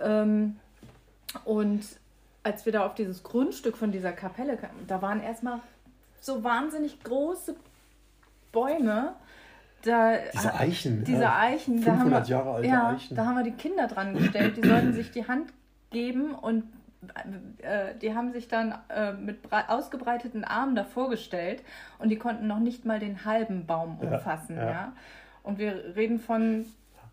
Ähm, 0.00 0.56
und 1.44 1.82
als 2.42 2.66
wir 2.66 2.72
da 2.72 2.84
auf 2.84 2.94
dieses 2.94 3.22
Grundstück 3.22 3.76
von 3.76 3.92
dieser 3.92 4.12
Kapelle 4.12 4.56
kamen, 4.56 4.84
da 4.88 5.00
waren 5.00 5.22
erstmal 5.22 5.60
so 6.22 6.42
wahnsinnig 6.44 7.02
große 7.02 7.56
Bäume. 8.52 9.14
Da, 9.82 10.16
diese 10.32 10.54
Eichen. 10.54 11.04
Diese 11.04 11.22
ja. 11.22 11.38
Eichen. 11.38 11.80
500 11.80 12.28
wir, 12.28 12.36
Jahre 12.36 12.50
alte 12.52 12.68
ja, 12.68 12.90
Eichen. 12.90 13.16
Da 13.16 13.26
haben 13.26 13.36
wir 13.36 13.42
die 13.42 13.52
Kinder 13.52 13.88
dran 13.88 14.14
gestellt. 14.14 14.56
Die 14.56 14.66
sollten 14.66 14.92
sich 14.92 15.10
die 15.10 15.26
Hand 15.26 15.52
geben 15.90 16.34
und 16.34 16.64
äh, 17.58 17.96
die 18.00 18.14
haben 18.14 18.32
sich 18.32 18.46
dann 18.46 18.78
äh, 18.88 19.12
mit 19.12 19.38
ausgebreiteten 19.50 20.44
Armen 20.44 20.76
davor 20.76 21.10
gestellt 21.10 21.64
und 21.98 22.10
die 22.10 22.16
konnten 22.16 22.46
noch 22.46 22.60
nicht 22.60 22.84
mal 22.84 23.00
den 23.00 23.24
halben 23.24 23.66
Baum 23.66 23.98
umfassen. 23.98 24.56
Ja, 24.56 24.70
ja. 24.70 24.92
Und 25.42 25.58
wir 25.58 25.96
reden 25.96 26.20
von 26.20 26.64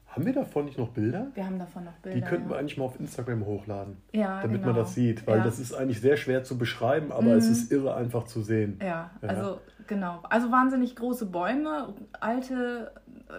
haben 0.09 0.25
wir 0.25 0.33
davon 0.33 0.65
nicht 0.65 0.77
noch 0.77 0.89
Bilder? 0.89 1.27
Wir 1.35 1.45
haben 1.45 1.59
davon 1.59 1.85
noch 1.85 1.93
Bilder. 1.93 2.19
Die 2.19 2.25
könnten 2.25 2.49
wir 2.49 2.57
eigentlich 2.57 2.77
mal 2.77 2.85
auf 2.85 2.99
Instagram 2.99 3.45
hochladen. 3.45 3.97
Ja, 4.11 4.41
damit 4.41 4.61
genau. 4.61 4.73
man 4.73 4.75
das 4.75 4.95
sieht. 4.95 5.27
Weil 5.27 5.37
ja. 5.37 5.43
das 5.43 5.59
ist 5.59 5.73
eigentlich 5.73 6.01
sehr 6.01 6.17
schwer 6.17 6.43
zu 6.43 6.57
beschreiben, 6.57 7.11
aber 7.11 7.23
mhm. 7.23 7.37
es 7.37 7.47
ist 7.47 7.71
irre 7.71 7.93
einfach 7.93 8.23
zu 8.23 8.41
sehen. 8.41 8.79
Ja, 8.81 9.11
ja, 9.21 9.29
also 9.29 9.59
genau. 9.85 10.19
Also 10.23 10.51
wahnsinnig 10.51 10.95
große 10.95 11.27
Bäume, 11.27 11.93
alte, 12.19 12.91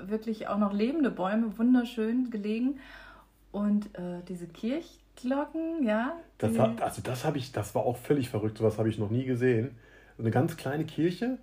wirklich 0.06 0.46
auch 0.46 0.58
noch 0.58 0.72
lebende 0.72 1.10
Bäume, 1.10 1.58
wunderschön 1.58 2.30
gelegen. 2.30 2.78
Und 3.50 3.86
äh, 3.98 4.22
diese 4.28 4.46
Kirchglocken, 4.46 5.82
ja. 5.82 6.12
Das 6.38 6.56
hat, 6.56 6.80
also 6.82 7.02
das 7.02 7.24
habe 7.24 7.38
ich, 7.38 7.50
das 7.50 7.74
war 7.74 7.82
auch 7.82 7.96
völlig 7.96 8.30
verrückt, 8.30 8.58
sowas 8.58 8.78
habe 8.78 8.88
ich 8.88 8.96
noch 8.96 9.10
nie 9.10 9.24
gesehen. 9.24 9.72
Eine 10.18 10.30
ganz 10.30 10.56
kleine 10.56 10.84
Kirche 10.84 11.38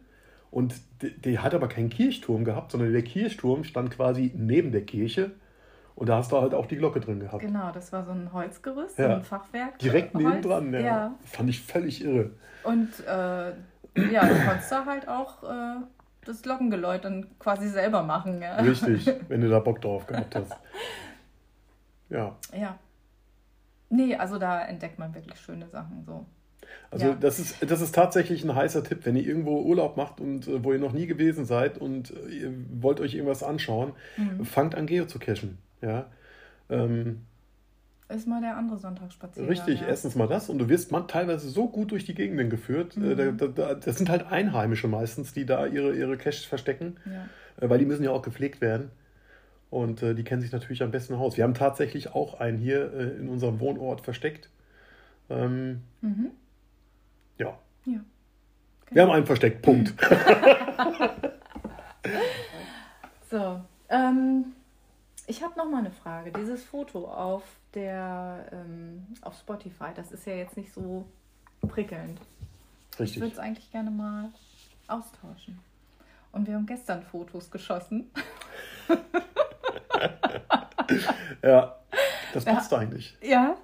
und 0.58 0.74
die, 1.04 1.16
die, 1.22 1.38
hat 1.38 1.54
aber 1.54 1.68
keinen 1.68 1.92
Kirchturm 1.92 2.44
gehabt, 2.44 2.72
sondern 2.72 2.92
der 2.92 3.04
Kirchturm 3.04 3.64
stand 3.64 3.92
quasi 3.92 4.34
neben 4.36 4.72
der 4.72 4.84
Kirche. 4.84 5.30
Und 5.94 6.10
da 6.10 6.18
hast 6.18 6.32
du 6.32 6.42
halt 6.42 6.56
auch 6.56 6.66
die 6.66 6.78
Glocke 6.78 7.00
drin 7.00 7.20
gehabt. 7.20 7.44
Genau, 7.44 7.70
das 7.72 7.94
war 7.94 8.04
so 8.04 8.12
ein 8.12 8.34
Holzgerüst, 8.34 8.98
ja. 8.98 9.06
so 9.06 9.16
ein 9.18 9.24
Fachwerk. 9.24 9.78
Direkt 9.78 10.16
nebendran, 10.16 10.74
ja. 10.74 10.80
ja. 10.80 11.16
Fand 11.26 11.52
ich 11.52 11.62
völlig 11.62 12.04
irre. 12.04 12.32
Und 12.64 12.90
äh, 13.02 13.50
ja, 14.12 14.26
du 14.26 14.46
konntest 14.48 14.72
da 14.72 14.84
halt 14.88 15.08
auch 15.08 15.44
äh, 15.44 15.76
das 16.26 16.42
Glockengeläut 16.42 17.06
dann 17.06 17.38
quasi 17.38 17.70
selber 17.70 18.02
machen. 18.02 18.42
Ja. 18.42 18.56
Richtig, 18.56 19.08
wenn 19.28 19.42
du 19.42 19.50
da 19.50 19.60
Bock 19.60 19.80
drauf 19.80 20.08
gehabt 20.08 20.36
hast. 20.36 20.58
Ja. 22.10 22.36
Ja. 22.60 22.80
Nee, 23.90 24.16
also 24.16 24.40
da 24.40 24.64
entdeckt 24.64 24.98
man 24.98 25.14
wirklich 25.14 25.40
schöne 25.40 25.68
Sachen 25.68 26.04
so. 26.04 26.26
Also 26.90 27.08
ja. 27.08 27.16
das, 27.16 27.40
ist, 27.40 27.58
das 27.70 27.82
ist 27.82 27.94
tatsächlich 27.94 28.44
ein 28.44 28.56
heißer 28.56 28.84
Tipp, 28.84 29.00
wenn 29.04 29.16
ihr 29.16 29.26
irgendwo 29.26 29.62
Urlaub 29.62 29.98
macht 29.98 30.22
und 30.22 30.48
äh, 30.48 30.64
wo 30.64 30.72
ihr 30.72 30.80
noch 30.80 30.94
nie 30.94 31.06
gewesen 31.06 31.46
seid 31.46 31.78
und 31.78 32.12
äh, 32.12 32.30
ihr 32.30 32.54
wollt 32.82 33.00
euch 33.00 33.14
irgendwas 33.14 33.44
anschauen, 33.44 33.94
mhm. 34.16 34.46
fangt 34.46 34.76
an 34.76 34.88
Geo 34.88 35.06
zu 35.06 35.20
cachen. 35.20 35.58
Ja. 35.82 36.08
Ähm, 36.70 37.24
ist 38.10 38.26
mal 38.26 38.40
der 38.40 38.56
andere 38.56 38.78
Sonntagsspaziergang. 38.78 39.50
Richtig, 39.50 39.82
ja. 39.82 39.88
erstens 39.88 40.16
mal 40.16 40.28
das 40.28 40.50
und 40.50 40.60
du 40.60 40.70
wirst 40.70 40.94
man 40.94 41.10
teilweise 41.10 41.50
so 41.50 41.68
gut 41.68 41.92
durch 41.92 42.06
die 42.06 42.16
Gegenden 42.16 42.50
geführt. 42.50 42.96
Äh, 42.96 43.00
mhm. 43.00 43.38
Da, 43.38 43.48
da, 43.48 43.74
das 43.74 43.98
sind 43.98 44.10
halt 44.10 44.28
Einheimische 44.32 44.88
meistens, 44.88 45.34
die 45.34 45.46
da 45.46 45.66
ihre, 45.66 45.94
ihre 45.94 46.16
Caches 46.16 46.46
verstecken, 46.46 46.96
ja. 47.06 47.70
weil 47.70 47.80
die 47.80 47.86
müssen 47.86 48.06
ja 48.06 48.12
auch 48.12 48.22
gepflegt 48.22 48.62
werden. 48.62 48.92
Und 49.70 50.02
äh, 50.02 50.16
die 50.16 50.24
kennen 50.24 50.42
sich 50.42 50.54
natürlich 50.54 50.82
am 50.84 50.92
besten 50.92 51.16
aus. 51.16 51.36
Wir 51.36 51.44
haben 51.44 51.54
tatsächlich 51.54 52.16
auch 52.16 52.40
einen 52.40 52.58
hier 52.58 52.94
äh, 52.94 53.18
in 53.18 53.28
unserem 53.28 53.60
Wohnort 53.60 54.00
versteckt. 54.00 54.50
Ähm, 55.30 55.82
mhm. 56.00 56.32
Ja. 57.38 57.58
ja. 57.86 58.00
Okay. 58.82 58.96
Wir 58.96 59.02
haben 59.04 59.12
einen 59.12 59.26
versteckt, 59.26 59.62
Punkt. 59.62 59.94
so, 63.30 63.62
ähm, 63.90 64.54
ich 65.28 65.44
habe 65.44 65.58
noch 65.58 65.70
mal 65.70 65.80
eine 65.80 65.92
Frage. 65.92 66.32
Dieses 66.32 66.64
Foto 66.64 67.06
auf 67.06 67.44
der 67.74 68.48
ähm, 68.52 69.08
auf 69.22 69.38
Spotify, 69.38 69.90
das 69.96 70.12
ist 70.12 70.26
ja 70.26 70.34
jetzt 70.34 70.56
nicht 70.58 70.74
so 70.74 71.06
prickelnd. 71.68 72.20
Richtig. 73.00 73.18
Ich 73.18 73.22
würde 73.22 73.34
es 73.34 73.40
eigentlich 73.40 73.72
gerne 73.72 73.92
mal 73.92 74.30
austauschen. 74.88 75.60
Und 76.32 76.48
wir 76.48 76.56
haben 76.56 76.66
gestern 76.66 77.04
Fotos 77.04 77.52
geschossen. 77.52 78.10
ja, 81.44 81.76
das 82.34 82.46
passt 82.46 82.72
ja, 82.72 82.78
eigentlich. 82.78 83.18
Ja. 83.22 83.58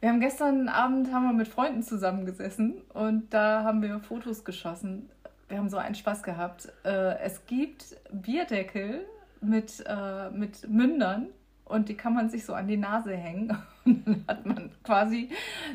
Wir 0.00 0.08
haben 0.08 0.20
gestern 0.20 0.68
Abend 0.68 1.12
haben 1.12 1.26
wir 1.26 1.34
mit 1.34 1.48
Freunden 1.48 1.82
zusammengesessen 1.82 2.80
und 2.94 3.34
da 3.34 3.64
haben 3.64 3.82
wir 3.82 4.00
Fotos 4.00 4.44
geschossen. 4.44 5.10
Wir 5.48 5.58
haben 5.58 5.68
so 5.68 5.76
einen 5.76 5.94
Spaß 5.94 6.22
gehabt. 6.22 6.72
Äh, 6.84 7.18
es 7.18 7.44
gibt 7.44 7.96
Bierdeckel 8.10 9.04
mit, 9.42 9.84
äh, 9.86 10.30
mit 10.30 10.66
Mündern 10.70 11.26
und 11.66 11.90
die 11.90 11.96
kann 11.96 12.14
man 12.14 12.30
sich 12.30 12.46
so 12.46 12.54
an 12.54 12.66
die 12.66 12.78
Nase 12.78 13.14
hängen. 13.14 13.56
Und 13.84 14.06
dann 14.06 14.24
hat 14.28 14.44
man 14.44 14.70
quasi 14.84 15.30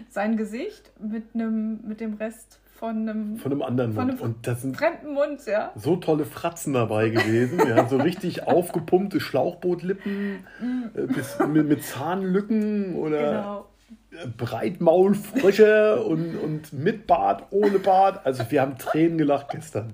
sein 0.10 0.38
Gesicht 0.38 0.92
mit, 1.00 1.34
einem, 1.34 1.80
mit 1.88 2.00
dem 2.00 2.14
Rest 2.14 2.60
von 2.76 3.10
einem, 3.10 3.38
von 3.38 3.52
einem 3.52 3.62
anderen 3.64 3.94
von 3.94 4.08
Mund. 4.08 4.22
und 4.22 4.48
das 4.48 4.62
sind 4.62 4.78
fremden 4.78 5.14
Mund, 5.14 5.42
ja. 5.48 5.72
So 5.76 5.96
tolle 5.96 6.26
Fratzen 6.26 6.74
dabei 6.74 7.10
gewesen, 7.10 7.60
ja, 7.68 7.88
so 7.88 7.98
richtig 7.98 8.48
aufgepumpte 8.48 9.20
Schlauchbootlippen 9.20 10.44
mm. 10.60 10.84
äh, 10.94 11.02
bis, 11.08 11.40
mit, 11.40 11.68
mit, 11.68 11.84
Zahnlücken 11.84 12.96
oder 12.96 13.32
genau 13.32 13.66
Breitmaulfrösche 14.38 16.02
und, 16.04 16.38
und 16.38 16.74
mit 16.74 17.08
Bart, 17.08 17.44
ohne 17.52 17.80
Bart. 17.80 18.26
Also 18.26 18.44
wir 18.50 18.62
haben 18.62 18.78
Tränen 18.78 19.18
gelacht 19.18 19.50
gestern. 19.50 19.94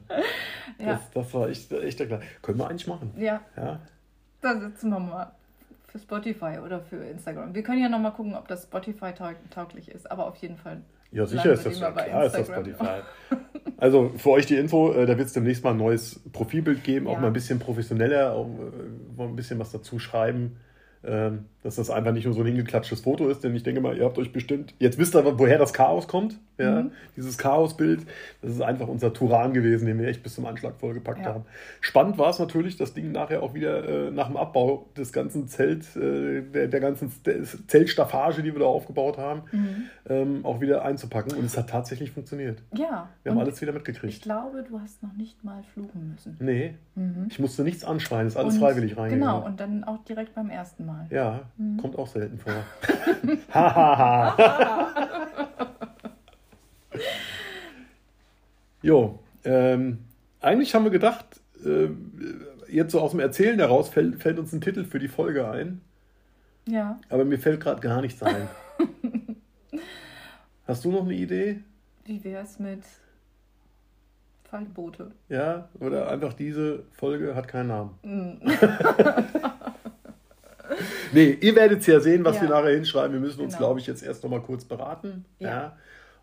Ja. 0.79 0.93
Das, 0.93 1.12
das 1.13 1.33
war 1.33 1.50
echt, 1.50 1.71
echt 1.71 2.00
der 2.00 2.07
Klar. 2.07 2.21
Können 2.41 2.60
wir 2.60 2.69
eigentlich 2.69 2.88
machen. 2.88 3.12
Ja, 3.17 3.41
Ja. 3.57 3.79
da 4.41 4.60
sitzen 4.60 4.89
wir 4.89 5.00
mal 5.00 5.31
für 5.88 6.00
Spotify 6.00 6.57
oder 6.63 6.79
für 6.81 6.98
Instagram. 6.98 7.53
Wir 7.53 7.63
können 7.63 7.81
ja 7.81 7.89
noch 7.89 8.00
mal 8.00 8.12
gucken, 8.12 8.36
ob 8.36 8.48
das 8.48 8.63
Spotify 8.63 9.12
taug 9.13 9.36
tauglich 9.50 9.89
ist, 9.91 10.10
aber 10.10 10.25
auf 10.27 10.38
jeden 10.38 10.57
Fall. 10.57 10.81
Ja, 11.12 11.25
sicher 11.25 11.51
ist 11.51 11.65
das 11.65 11.79
ja. 11.79 11.91
Klar 11.91 12.25
ist 12.25 12.36
das. 12.38 12.48
Spotify. 12.48 13.01
Also 13.77 14.10
für 14.15 14.29
euch 14.29 14.45
die 14.45 14.55
Info, 14.55 14.93
äh, 14.93 15.05
da 15.05 15.17
wird 15.17 15.27
es 15.27 15.33
demnächst 15.33 15.63
mal 15.63 15.71
ein 15.71 15.77
neues 15.77 16.21
Profilbild 16.31 16.83
geben, 16.86 17.07
auch 17.07 17.15
Ja. 17.15 17.19
mal 17.19 17.27
ein 17.27 17.33
bisschen 17.33 17.60
professioneller, 17.60 18.31
auch 18.33 18.45
äh, 18.48 19.17
mal 19.17 19.27
ein 19.27 19.36
bisschen 19.36 19.60
was 19.60 19.71
dazu 19.71 20.00
schreiben. 20.00 20.57
Ähm, 21.03 21.46
Dass 21.63 21.75
das 21.75 21.89
einfach 21.89 22.12
nicht 22.12 22.25
nur 22.25 22.34
so 22.34 22.41
ein 22.41 22.48
hingeklatschtes 22.48 23.01
Foto 23.01 23.27
ist, 23.29 23.43
denn 23.43 23.55
ich 23.55 23.63
denke 23.63 23.81
mal, 23.81 23.98
ihr 23.98 24.05
habt 24.05 24.17
euch 24.17 24.31
bestimmt, 24.31 24.74
jetzt 24.79 24.98
wisst 24.98 25.15
ihr, 25.15 25.39
woher 25.39 25.58
das 25.58 25.74
Chaos 25.74 26.08
kommt, 26.08 26.39
ja, 26.62 26.82
Mhm. 26.84 26.91
dieses 27.18 27.38
Chaosbild, 27.38 28.06
das 28.41 28.51
ist 28.51 28.62
einfach 28.62 28.88
unser 28.88 29.12
Turan 29.13 29.53
gewesen, 29.53 29.86
den 29.86 30.00
wir 30.00 30.08
echt 30.08 30.24
bis 30.24 30.36
zum 30.36 30.46
Anschlag 30.46 30.75
vollgepackt 30.80 31.20
Ja. 31.25 31.34
haben. 31.34 31.46
Spannend 31.82 32.18
war 32.18 32.30
es 32.30 32.39
natürlich, 32.39 32.77
das 32.77 32.94
Ding 32.94 33.12
nachher 33.12 33.44
auch 33.44 33.53
wieder 33.53 33.88
äh, 34.08 34.12
nach 34.12 34.27
dem 34.27 34.38
Abbau 34.38 34.88
des 34.98 35.12
ganzen 35.13 35.48
Zelt, 35.48 35.96
äh, 35.96 36.41
der, 36.41 36.68
der 36.68 36.80
ganzen 36.80 37.12
Zeltstaffage, 37.68 38.44
die 38.44 38.53
wir 38.53 38.60
da 38.60 38.65
aufgebaut 38.65 39.18
haben, 39.18 39.41
Mhm. 39.51 39.84
ähm, 40.10 40.39
auch 40.46 40.62
wieder 40.62 40.84
einzupacken 40.86 41.38
und 41.38 41.46
es 41.46 41.58
hat 41.58 41.70
tatsächlich 41.70 42.12
funktioniert. 42.12 42.62
Ja, 42.74 43.10
Wir 43.24 43.32
haben 43.32 43.39
alles 43.39 43.62
wieder 43.62 43.72
ich 43.72 43.75
mitgekriegt. 43.77 44.22
glaube, 44.22 44.63
du 44.68 44.80
hast 44.80 45.01
noch 45.03 45.13
nicht 45.13 45.44
mal 45.44 45.63
fluchen 45.74 46.10
müssen. 46.12 46.38
Nee, 46.39 46.75
ich 47.30 47.39
musste 47.39 47.63
nichts 47.63 47.84
anschreien, 47.84 48.27
ist 48.27 48.38
alles 48.38 48.56
Und- 48.56 48.60
freiwillig 48.62 48.98
reingegangen. 48.98 49.20
Genau, 49.36 49.46
und 49.46 49.60
dann 49.60 49.84
auch 49.84 50.03
direkt 50.06 50.36
beim 50.36 50.50
ersten 50.50 50.86
Mal. 50.86 51.08
Ja, 51.10 51.41
kommt 51.82 51.98
auch 51.98 52.08
selten 52.08 52.38
vor. 52.38 52.53
Hahaha. 53.53 54.36
jo, 58.81 59.19
ähm, 59.43 60.00
eigentlich 60.39 60.74
haben 60.75 60.83
wir 60.83 60.91
gedacht, 60.91 61.25
äh, 61.65 61.88
jetzt 62.67 62.91
so 62.91 63.01
aus 63.01 63.12
dem 63.12 63.19
Erzählen 63.19 63.60
heraus 63.60 63.89
fällt, 63.89 64.21
fällt 64.21 64.39
uns 64.39 64.53
ein 64.53 64.62
Titel 64.62 64.83
für 64.86 65.00
die 65.00 65.07
Folge 65.07 65.48
ein, 65.50 65.81
Ja, 66.67 67.00
aber 67.10 67.25
mir 67.25 67.38
fällt 67.39 67.62
gerade 67.62 67.81
gar 67.81 68.01
nichts 68.01 68.21
ein. 68.24 68.48
Hast 70.67 70.86
du 70.86 70.91
noch 70.91 71.03
eine 71.03 71.13
Idee? 71.13 71.60
wie 72.05 72.24
wär's 72.24 72.60
mit 72.60 72.81
Faltboote? 74.50 75.12
Ja, 75.29 75.69
oder 75.79 76.10
einfach 76.10 76.33
diese 76.33 76.83
Folge 76.93 77.36
hat 77.36 77.48
keinen 77.48 77.67
Namen. 77.67 77.91
Mhm. 78.03 78.41
nee, 81.13 81.38
ihr 81.39 81.55
werdet 81.55 81.86
ja 81.88 82.00
sehen, 82.00 82.25
was 82.25 82.38
Ja. 82.38 82.41
wir 82.43 82.50
nachher 82.50 82.71
hinschreiben. 82.74 83.13
Wir 83.13 83.19
müssen 83.19 83.41
uns, 83.41 83.53
Genau. 83.53 83.67
glaube 83.67 83.79
ich, 83.79 83.88
jetzt 83.88 84.03
erst 84.03 84.24
noch 84.24 84.29
mal 84.31 84.41
kurz 84.41 84.65
beraten. 84.65 85.25
Ja. 85.39 85.50
Ja. 85.50 85.77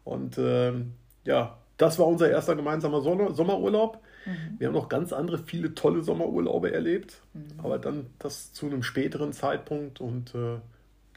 Und 0.09 0.39
ähm, 0.39 0.95
ja, 1.25 1.59
das 1.77 1.99
war 1.99 2.07
unser 2.07 2.31
erster 2.31 2.57
gemeinsamer 2.57 3.03
Sommerurlaub. 3.03 4.03
Mhm. 4.25 4.57
Wir 4.59 4.69
haben 4.69 4.75
noch 4.75 4.89
ganz 4.89 5.13
andere, 5.13 5.39
viele 5.39 5.75
tolle 5.75 6.03
Sommerurlaube 6.03 6.73
erlebt. 6.73 7.21
Aber 7.59 7.79
dann 7.79 8.07
das 8.19 8.53
zu 8.55 8.67
einem 8.67 8.83
späteren 8.83 9.33
Zeitpunkt 9.35 10.01
und 10.01 10.31
äh, 10.35 10.59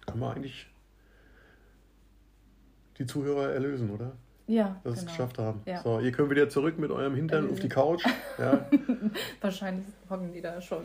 können 0.05 0.19
wir 0.19 0.31
eigentlich 0.31 0.67
die 2.97 3.05
Zuhörer 3.05 3.53
erlösen, 3.53 3.89
oder? 3.91 4.11
Ja, 4.47 4.81
Dass 4.83 4.83
wir 4.83 4.91
es 4.91 4.99
genau. 4.99 5.11
geschafft 5.11 5.37
haben. 5.37 5.61
Ja. 5.65 5.81
So, 5.81 5.99
ihr 6.01 6.11
könnt 6.11 6.29
wieder 6.29 6.49
zurück 6.49 6.77
mit 6.77 6.91
eurem 6.91 7.15
Hintern 7.15 7.49
auf 7.49 7.59
die 7.61 7.69
Couch. 7.69 8.03
Ja. 8.37 8.65
Wahrscheinlich 9.41 9.85
hocken 10.09 10.33
die 10.33 10.41
da 10.41 10.59
schon. 10.59 10.83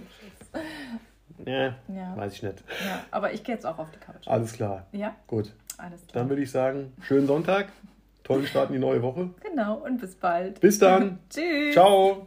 ja, 1.44 1.74
Ja. 1.88 2.16
weiß 2.16 2.34
ich 2.34 2.42
nicht. 2.44 2.62
ja, 2.86 3.04
aber 3.10 3.32
ich 3.32 3.42
gehe 3.42 3.54
jetzt 3.56 3.66
auch 3.66 3.78
auf 3.78 3.90
die 3.90 3.98
Couch. 3.98 4.26
Alles 4.28 4.52
klar. 4.52 4.86
Ja, 4.92 5.16
Gut. 5.26 5.52
alles 5.78 6.06
klar. 6.06 6.22
Dann 6.22 6.28
würde 6.28 6.42
ich 6.42 6.50
sagen, 6.52 6.92
schönen 7.02 7.26
Sonntag, 7.26 7.68
tollen 8.26 8.46
Start 8.46 8.70
in 8.70 8.74
die 8.74 8.80
neue 8.80 9.02
Woche. 9.02 9.30
Genau, 9.40 9.76
und 9.84 10.00
bis 10.00 10.14
bald. 10.14 10.60
Bis 10.60 10.78
dann. 10.78 11.18
Tschüss. 11.30 11.72
Ciao. 11.74 12.26